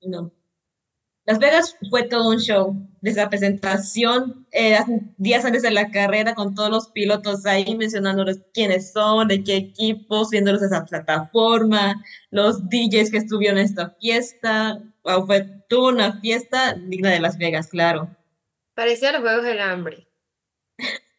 No. 0.01 0.31
Las 1.25 1.39
Vegas 1.39 1.75
fue 1.89 2.03
todo 2.03 2.29
un 2.29 2.37
show, 2.37 2.75
desde 3.01 3.21
la 3.21 3.29
presentación, 3.29 4.45
eh, 4.51 4.77
días 5.17 5.43
antes 5.43 5.63
de 5.63 5.71
la 5.71 5.89
carrera, 5.89 6.35
con 6.35 6.53
todos 6.53 6.69
los 6.69 6.87
pilotos 6.89 7.47
ahí 7.47 7.75
mencionándoles 7.75 8.41
quiénes 8.53 8.91
son, 8.91 9.27
de 9.27 9.43
qué 9.43 9.55
equipos, 9.55 10.29
viéndolos 10.29 10.61
esa 10.61 10.85
plataforma, 10.85 12.03
los 12.29 12.69
DJs 12.69 13.09
que 13.09 13.17
estuvieron 13.17 13.57
en 13.57 13.65
esta 13.65 13.89
fiesta. 13.99 14.83
fue 15.25 15.41
toda 15.67 15.93
una 15.93 16.21
fiesta 16.21 16.75
digna 16.75 17.09
de 17.09 17.19
Las 17.19 17.39
Vegas, 17.39 17.69
claro. 17.69 18.15
Parecía 18.75 19.11
los 19.11 19.21
Juegos 19.21 19.45
del 19.45 19.61
Hambre. 19.61 20.07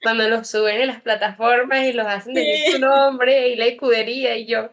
Cuando 0.06 0.28
los 0.28 0.48
suben 0.48 0.80
en 0.80 0.86
las 0.86 1.02
plataformas 1.02 1.84
y 1.84 1.92
los 1.92 2.06
hacen 2.06 2.32
decir 2.32 2.74
su 2.74 2.78
nombre 2.78 3.48
y 3.48 3.56
la 3.56 3.66
escudería 3.66 4.36
y 4.36 4.46
yo, 4.46 4.70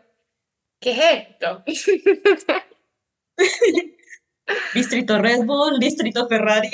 ¿qué 0.79 0.91
es 0.91 0.99
esto? 1.27 1.63
Distrito 4.75 5.17
Red 5.17 5.45
Bull, 5.45 5.79
Distrito 5.79 6.27
Ferrari. 6.27 6.69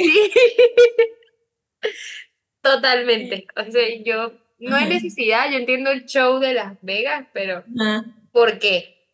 Totalmente. 2.61 3.47
O 3.55 3.71
sea, 3.71 3.87
yo 4.03 4.33
no 4.57 4.75
hay 4.75 4.89
necesidad, 4.89 5.49
yo 5.49 5.57
entiendo 5.57 5.91
el 5.91 6.03
show 6.03 6.39
de 6.39 6.53
Las 6.53 6.77
Vegas, 6.81 7.29
pero 7.31 7.63
¿por 8.33 8.59
qué? 8.59 9.07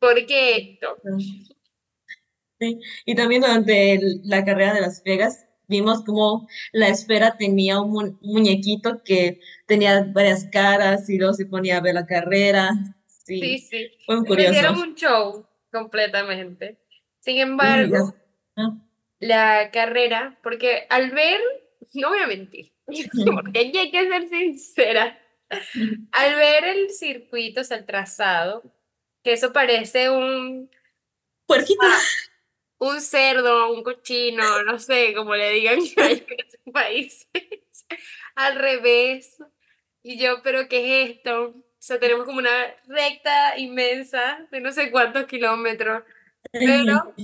¿Por 0.00 0.26
qué 0.26 0.56
esto? 0.56 0.96
Sí. 2.58 2.80
Y 3.06 3.14
también 3.14 3.42
durante 3.42 4.00
la 4.24 4.44
carrera 4.44 4.74
de 4.74 4.80
Las 4.80 5.04
Vegas 5.04 5.46
vimos 5.68 6.04
como 6.04 6.48
la 6.72 6.88
esfera 6.88 7.36
tenía 7.36 7.80
un, 7.80 8.18
muñequito 8.22 9.02
que 9.04 9.40
tenía 9.66 10.04
varias 10.12 10.44
caras 10.50 11.08
y 11.08 11.18
luego 11.18 11.34
se 11.34 11.46
ponía 11.46 11.78
a 11.78 11.80
ver 11.80 11.94
la 11.94 12.06
carrera. 12.06 12.70
Sí, 13.06 13.40
sí. 13.40 13.58
sí. 13.58 13.90
Fue 14.06 14.16
muy 14.16 14.26
curioso. 14.26 14.52
Hicieron 14.52 14.78
un 14.78 14.94
show 14.94 15.46
completamente. 15.70 16.78
Sin 17.20 17.38
embargo, 17.38 18.14
la 19.20 19.70
carrera, 19.70 20.38
porque 20.42 20.86
al 20.90 21.12
ver, 21.12 21.40
no 21.94 22.08
voy 22.10 22.18
a 22.18 22.26
mentir, 22.26 22.72
porque 23.34 23.58
hay 23.58 23.90
que 23.90 24.08
ser 24.08 24.28
sincera, 24.28 25.18
al 26.12 26.34
ver 26.34 26.64
el 26.64 26.90
circuito, 26.90 27.60
o 27.60 27.64
sea, 27.64 27.76
el 27.76 27.86
trazado, 27.86 28.62
que 29.22 29.34
eso 29.34 29.52
parece 29.52 30.10
un... 30.10 30.70
Puerquito. 31.46 31.80
Un 32.84 33.00
cerdo, 33.00 33.72
un 33.72 33.82
cochino, 33.82 34.62
no 34.64 34.78
sé, 34.78 35.14
como 35.14 35.36
le 35.36 35.50
digan 35.50 35.78
en 35.96 36.26
este 36.38 36.58
país. 36.72 37.28
al 38.34 38.56
revés. 38.56 39.36
Y 40.02 40.18
yo, 40.18 40.42
¿pero 40.42 40.68
qué 40.68 41.02
es 41.02 41.10
esto? 41.10 41.54
O 41.54 41.84
sea, 41.84 42.00
tenemos 42.00 42.24
como 42.24 42.38
una 42.38 42.74
recta 42.86 43.58
inmensa 43.58 44.46
de 44.50 44.60
no 44.60 44.72
sé 44.72 44.90
cuántos 44.90 45.26
kilómetros 45.26 46.02
pero 46.50 47.14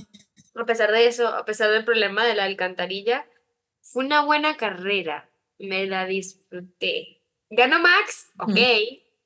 a 0.55 0.65
pesar 0.65 0.91
de 0.91 1.07
eso, 1.07 1.27
a 1.27 1.45
pesar 1.45 1.71
del 1.71 1.85
problema 1.85 2.25
de 2.25 2.35
la 2.35 2.45
alcantarilla, 2.45 3.25
fue 3.81 4.05
una 4.05 4.23
buena 4.23 4.57
carrera. 4.57 5.29
Me 5.57 5.85
la 5.85 6.05
disfruté. 6.05 7.21
Ganó 7.49 7.79
Max, 7.79 8.31
ok. 8.39 8.57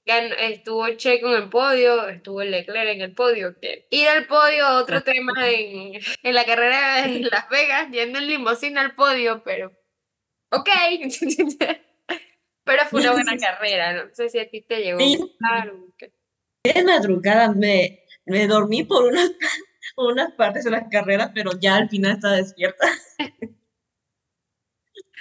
Estuvo 0.06 0.88
Checo 0.96 1.30
en 1.36 1.44
el 1.44 1.50
podio, 1.50 2.08
estuvo 2.10 2.44
Leclerc 2.44 2.90
en 2.90 3.02
el 3.02 3.14
podio. 3.14 3.56
Ir 3.90 4.08
al 4.08 4.28
podio, 4.28 4.68
otro 4.78 5.02
tema 5.02 5.34
en, 5.50 5.94
en, 6.24 6.36
la 6.36 6.46
carrera 6.46 7.06
en 7.06 7.24
Las 7.32 7.50
Vegas, 7.50 7.90
yendo 7.92 8.20
en 8.20 8.28
limusina 8.28 8.82
al 8.82 8.96
podio, 8.96 9.44
pero 9.44 9.72
ok. 10.52 10.70
pero 12.64 12.84
fue 12.90 13.02
una 13.02 13.12
buena 13.14 13.38
carrera, 13.38 13.94
no 13.94 14.14
sé 14.14 14.30
si 14.30 14.40
a 14.40 14.50
ti 14.50 14.62
te 14.62 14.82
llegó. 14.82 15.00
Sí. 15.00 15.20
De 16.64 16.84
madrugada 16.84 17.52
me, 17.52 18.04
me 18.26 18.48
dormí 18.48 18.84
por 18.84 19.04
una 19.04 19.22
unas 19.96 20.32
partes 20.34 20.64
de 20.64 20.72
la 20.72 20.88
carrera, 20.90 21.32
pero 21.34 21.52
ya 21.60 21.76
al 21.76 21.90
final 21.90 22.14
estaba 22.14 22.36
despierta. 22.36 22.88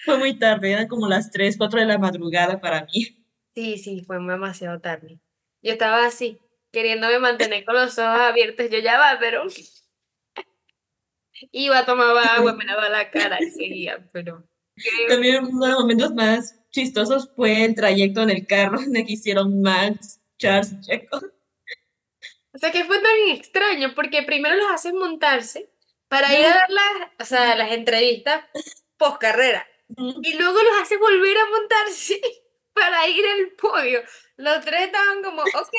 Fue 0.05 0.19
muy 0.19 0.39
tarde, 0.39 0.73
eran 0.73 0.89
como 0.89 1.09
las 1.09 1.31
3, 1.31 1.57
4 1.59 1.81
de 1.81 1.87
la 1.87 1.99
madrugada 1.99 2.61
para 2.61 2.87
mí. 2.87 3.22
Sí, 3.55 3.79
sí, 3.79 4.03
fue 4.05 4.17
demasiado 4.17 4.81
tarde. 4.81 5.21
Yo 5.63 5.73
estaba 5.73 6.07
así, 6.07 6.39
queriéndome 6.73 7.19
mantener 7.19 7.65
con 7.65 7.75
los 7.75 7.99
ojos 7.99 8.21
abiertos. 8.21 8.69
Yo 8.71 8.79
ya 8.79 8.99
va, 8.99 9.19
pero 9.21 9.45
iba, 11.53 11.85
tomaba 11.85 12.23
agua, 12.23 12.55
me 12.55 12.65
lavaba 12.65 12.89
la 12.89 13.11
cara 13.11 13.39
y 13.41 13.51
seguía, 13.51 14.09
pero... 14.13 14.45
También 15.09 15.45
uno 15.45 15.67
de 15.67 15.73
los 15.73 15.81
momentos 15.81 16.15
más 16.15 16.59
chistosos 16.71 17.31
fue 17.37 17.65
el 17.65 17.75
trayecto 17.75 18.23
en 18.23 18.31
el 18.31 18.47
carro 18.47 18.79
que 18.93 19.05
hicieron 19.07 19.61
Max, 19.61 20.21
Charles 20.39 20.73
y 20.73 20.81
Checo. 20.81 21.21
O 22.55 22.59
sea, 22.59 22.71
que 22.71 22.85
fue 22.85 23.01
tan 23.01 23.37
extraño, 23.37 23.95
porque 23.95 24.23
primero 24.23 24.55
los 24.57 24.71
hacen 24.73 24.97
montarse 24.97 25.71
para 26.09 26.39
ir 26.39 26.45
a 26.45 26.51
dar 26.51 26.71
las, 26.71 27.11
o 27.21 27.25
sea, 27.25 27.57
las 27.57 27.73
entrevistas 27.73 28.45
post 28.99 29.19
carrera. 29.19 29.67
Y 30.23 30.35
luego 30.35 30.63
los 30.63 30.83
hace 30.83 30.97
volver 30.97 31.37
a 31.37 31.51
montarse 31.51 32.21
para 32.73 33.09
ir 33.09 33.25
al 33.27 33.51
podio. 33.53 34.03
Los 34.37 34.65
tres 34.65 34.83
estaban 34.83 35.23
como, 35.23 35.43
ok, 35.61 35.75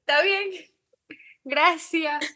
está 0.00 0.22
bien, 0.22 0.50
gracias. 1.44 2.34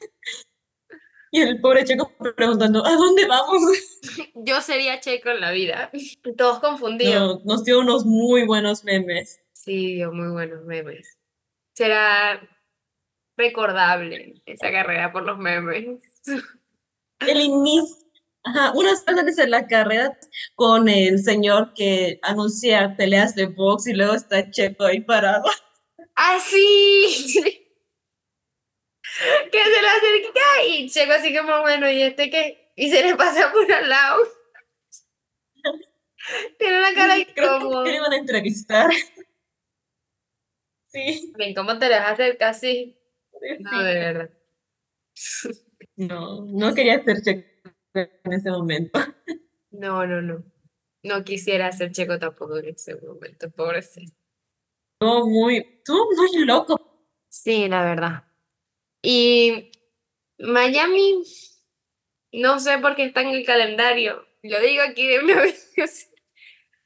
Y 1.34 1.40
el 1.40 1.60
pobre 1.60 1.84
Checo 1.84 2.12
preguntando, 2.36 2.84
¿a 2.84 2.94
dónde 2.94 3.26
vamos? 3.26 3.62
Yo 4.34 4.60
sería 4.60 5.00
Checo 5.00 5.30
en 5.30 5.40
la 5.40 5.50
vida. 5.50 5.90
Todos 6.36 6.60
confundidos. 6.60 7.42
nos 7.44 7.64
dio 7.64 7.80
unos 7.80 8.04
muy 8.04 8.46
buenos 8.46 8.84
memes. 8.84 9.42
Sí, 9.52 9.94
dio 9.94 10.12
muy 10.12 10.28
buenos 10.30 10.64
memes. 10.66 11.18
Será 11.74 12.46
recordable 13.38 14.42
esa 14.44 14.70
carrera 14.70 15.10
por 15.10 15.22
los 15.22 15.38
memes. 15.38 16.02
El 17.20 17.40
inicio, 17.40 18.01
ajá, 18.44 18.72
unas 18.74 19.06
antes 19.06 19.36
de 19.36 19.46
la 19.46 19.66
carrera 19.66 20.18
con 20.54 20.88
el 20.88 21.22
señor 21.22 21.72
que 21.74 22.18
anuncia 22.22 22.94
peleas 22.96 23.34
de 23.34 23.46
box 23.46 23.86
y 23.86 23.94
luego 23.94 24.14
está 24.14 24.50
Checo 24.50 24.84
ahí 24.84 25.00
parado. 25.00 25.44
¡Ah, 26.16 26.38
sí! 26.40 27.34
que 29.52 29.58
se 29.58 29.82
le 29.82 29.88
acerca 29.88 30.64
y 30.68 30.88
Checo 30.88 31.12
así 31.12 31.36
como, 31.36 31.60
bueno, 31.60 31.90
¿y 31.90 32.02
este 32.02 32.30
qué? 32.30 32.72
Y 32.76 32.90
se 32.90 33.02
le 33.02 33.16
pasa 33.16 33.52
por 33.52 33.70
al 33.70 33.88
lado. 33.88 34.22
Tiene 36.58 36.78
una 36.78 36.94
cara 36.94 37.18
incómoda. 37.18 37.84
¿Qué 37.84 37.90
le 37.90 37.96
iban 37.96 38.12
a 38.12 38.16
entrevistar? 38.16 38.90
Sí. 40.88 41.32
Bien, 41.36 41.54
¿cómo 41.54 41.78
te 41.78 41.92
a 41.92 42.10
acercar 42.10 42.50
así? 42.50 42.98
No, 43.60 43.82
de 43.82 43.94
verdad. 43.94 44.30
No, 45.96 46.44
no 46.46 46.74
quería 46.74 47.02
ser 47.02 47.22
Checo 47.22 47.51
en 47.94 48.32
ese 48.32 48.50
momento. 48.50 48.98
No, 49.70 50.06
no, 50.06 50.22
no. 50.22 50.44
No 51.02 51.24
quisiera 51.24 51.72
ser 51.72 51.90
Checo 51.90 52.18
tampoco 52.18 52.58
en 52.58 52.68
ese 52.68 52.94
momento, 52.96 53.50
pobrecito. 53.50 54.14
No, 55.00 55.26
muy, 55.26 55.82
muy 55.88 56.44
loco. 56.44 57.04
Sí, 57.28 57.68
la 57.68 57.82
verdad. 57.82 58.24
Y 59.02 59.72
Miami, 60.38 61.24
no 62.32 62.60
sé 62.60 62.78
por 62.78 62.94
qué 62.94 63.06
está 63.06 63.22
en 63.22 63.30
el 63.30 63.44
calendario. 63.44 64.24
Lo 64.42 64.60
digo 64.60 64.82
aquí 64.82 65.08
de 65.08 65.20
una 65.20 65.36
vez. 65.42 66.12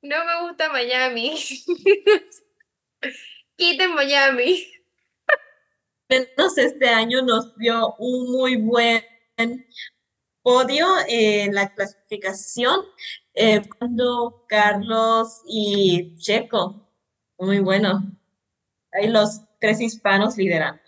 No 0.01 0.25
me 0.25 0.49
gusta 0.49 0.71
Miami. 0.71 1.37
Quiten 3.57 3.95
Miami. 3.95 4.73
Menos 6.09 6.57
este 6.57 6.89
año 6.89 7.21
nos 7.23 7.57
dio 7.57 7.95
un 7.99 8.31
muy 8.31 8.57
buen 8.57 9.05
podio 10.47 10.87
en 11.09 11.53
la 11.53 11.75
clasificación 11.75 12.83
eh, 13.35 13.63
cuando 13.77 14.45
Carlos 14.49 15.43
y 15.45 16.15
Checo. 16.19 16.89
Muy 17.37 17.59
bueno. 17.59 18.13
Ahí 18.93 19.09
los 19.09 19.41
tres 19.59 19.81
hispanos 19.81 20.37
lideran 20.37 20.81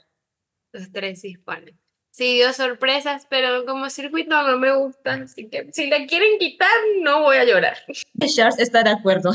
los 0.70 0.92
tres 0.92 1.24
hispanos. 1.24 1.74
Sí, 2.10 2.34
dio 2.34 2.52
sorpresas, 2.52 3.26
pero 3.28 3.64
como 3.64 3.90
circuito 3.90 4.40
no 4.42 4.58
me 4.58 4.76
gusta, 4.76 5.14
así 5.14 5.48
que 5.48 5.72
si 5.72 5.88
la 5.88 6.06
quieren 6.06 6.38
quitar, 6.38 6.68
no 7.02 7.22
voy 7.22 7.38
a 7.38 7.44
llorar. 7.44 7.76
Charles 8.34 8.60
está 8.60 8.84
de 8.84 8.90
acuerdo. 8.90 9.32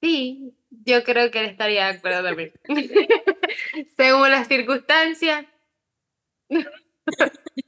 Sí, 0.00 0.54
yo 0.70 1.02
creo 1.02 1.32
que 1.32 1.40
él 1.40 1.46
estaría 1.46 1.86
de 1.86 1.98
acuerdo 1.98 2.22
también. 2.22 2.52
Según 3.96 4.30
las 4.30 4.46
circunstancias. 4.46 5.46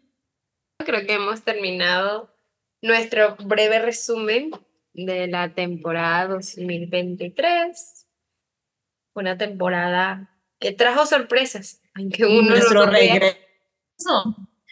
creo 0.84 1.06
que 1.06 1.14
hemos 1.14 1.42
terminado 1.42 2.34
nuestro 2.82 3.36
breve 3.36 3.78
resumen 3.78 4.50
de 4.92 5.26
la 5.26 5.54
temporada 5.54 6.28
2023. 6.28 8.06
Una 9.14 9.36
temporada 9.36 10.30
que 10.58 10.72
trajo 10.72 11.06
sorpresas 11.06 11.80
aunque 11.94 12.24
uno 12.24 12.50
nuestro 12.50 12.86
regreso. 12.86 13.36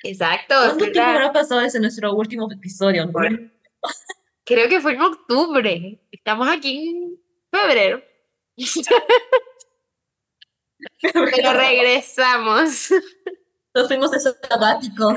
Exacto. 0.02 0.54
¿Cuánto 0.56 0.90
tiempo 0.90 1.10
habrá 1.10 1.32
pasado 1.32 1.60
desde 1.60 1.80
nuestro 1.80 2.14
último 2.14 2.50
episodio? 2.50 3.10
creo 4.44 4.68
que 4.68 4.80
fue 4.80 4.94
en 4.94 5.02
octubre. 5.02 6.00
Estamos 6.10 6.48
aquí 6.48 6.88
en 6.88 7.20
febrero. 7.50 8.02
Pero 11.00 11.52
regresamos. 11.52 12.90
Nos 13.74 13.88
fuimos 13.88 14.10
de 14.10 14.20
sabático. 14.20 15.14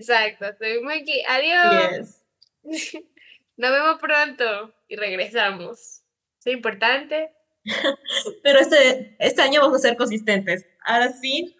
Exacto, 0.00 0.46
estuvimos 0.46 0.92
aquí. 0.94 1.22
Adiós. 1.28 2.22
Nos 3.56 3.70
vemos 3.70 3.98
pronto 4.00 4.74
y 4.88 4.96
regresamos. 4.96 6.02
Es 6.38 6.52
importante 6.52 7.34
Pero 8.42 8.58
este, 8.58 9.16
este 9.18 9.42
año 9.42 9.60
vamos 9.60 9.78
a 9.78 9.88
ser 9.88 9.96
consistentes. 9.96 10.66
Ahora 10.84 11.12
sí, 11.12 11.56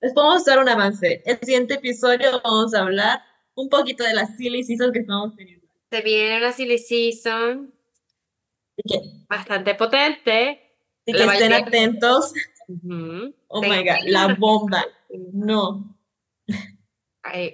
les 0.00 0.12
podemos 0.12 0.44
dar 0.44 0.58
un 0.58 0.68
avance. 0.68 1.22
El 1.24 1.38
siguiente 1.38 1.74
episodio 1.74 2.40
vamos 2.42 2.74
a 2.74 2.80
hablar 2.80 3.20
un 3.54 3.68
poquito 3.68 4.04
de 4.04 4.14
la 4.14 4.26
silly 4.26 4.64
season 4.64 4.92
que 4.92 5.00
estamos 5.00 5.34
teniendo. 5.36 5.66
Se 5.90 6.02
viene 6.02 6.38
una 6.38 6.52
silly 6.52 6.78
season 6.78 7.72
bastante 9.28 9.74
potente. 9.74 10.62
Y 11.06 11.12
que 11.12 11.22
estén 11.22 11.52
atentos. 11.52 12.32
Oh 13.48 13.62
my 13.62 13.84
god, 13.84 14.04
la 14.06 14.34
bomba. 14.34 14.84
No. 15.32 15.96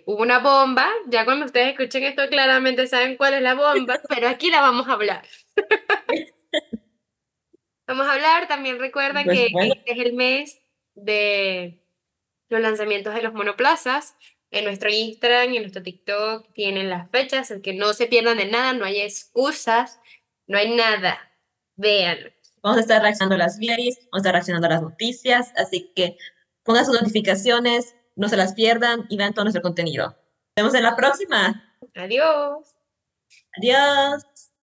hubo 0.06 0.22
una 0.22 0.38
bomba. 0.38 0.88
Ya 1.06 1.24
cuando 1.24 1.46
ustedes 1.46 1.70
escuchen 1.70 2.04
esto, 2.04 2.28
claramente 2.28 2.86
saben 2.86 3.16
cuál 3.16 3.34
es 3.34 3.42
la 3.42 3.54
bomba, 3.54 4.00
pero 4.08 4.28
aquí 4.28 4.50
la 4.50 4.60
vamos 4.60 4.88
a 4.88 4.92
hablar. 4.92 5.22
Vamos 7.84 8.06
a 8.06 8.12
hablar, 8.12 8.48
también 8.48 8.78
recuerda 8.78 9.22
pues 9.24 9.36
que 9.36 9.46
este 9.46 9.92
es 9.92 9.98
el 9.98 10.12
mes 10.14 10.62
de 10.94 11.84
los 12.48 12.60
lanzamientos 12.60 13.12
de 13.14 13.22
los 13.22 13.34
monoplazas. 13.34 14.16
En 14.50 14.64
nuestro 14.64 14.90
Instagram 14.90 15.52
y 15.52 15.56
en 15.56 15.62
nuestro 15.62 15.82
TikTok 15.82 16.52
tienen 16.52 16.90
las 16.90 17.10
fechas, 17.10 17.50
el 17.50 17.60
que 17.60 17.72
no 17.72 17.92
se 17.94 18.06
pierdan 18.06 18.36
de 18.36 18.46
nada, 18.46 18.72
no 18.74 18.84
hay 18.84 19.00
excusas, 19.00 19.98
no 20.46 20.58
hay 20.58 20.74
nada. 20.74 21.18
Vean. 21.76 22.18
Vamos 22.62 22.78
a 22.78 22.80
estar 22.82 23.02
reaccionando 23.02 23.34
a 23.34 23.38
las 23.38 23.58
videos, 23.58 23.96
vamos 24.10 24.14
a 24.14 24.18
estar 24.18 24.32
reaccionando 24.34 24.66
a 24.68 24.70
las 24.70 24.82
noticias, 24.82 25.52
así 25.56 25.90
que 25.96 26.16
pongan 26.62 26.84
sus 26.84 27.00
notificaciones, 27.00 27.96
no 28.16 28.28
se 28.28 28.36
las 28.36 28.54
pierdan 28.54 29.06
y 29.08 29.16
vean 29.16 29.32
todo 29.32 29.44
nuestro 29.44 29.62
contenido. 29.62 30.08
Nos 30.08 30.16
vemos 30.56 30.74
en 30.74 30.82
la 30.82 30.96
próxima. 30.96 31.76
Adiós. 31.94 32.76
Adiós. 33.58 34.24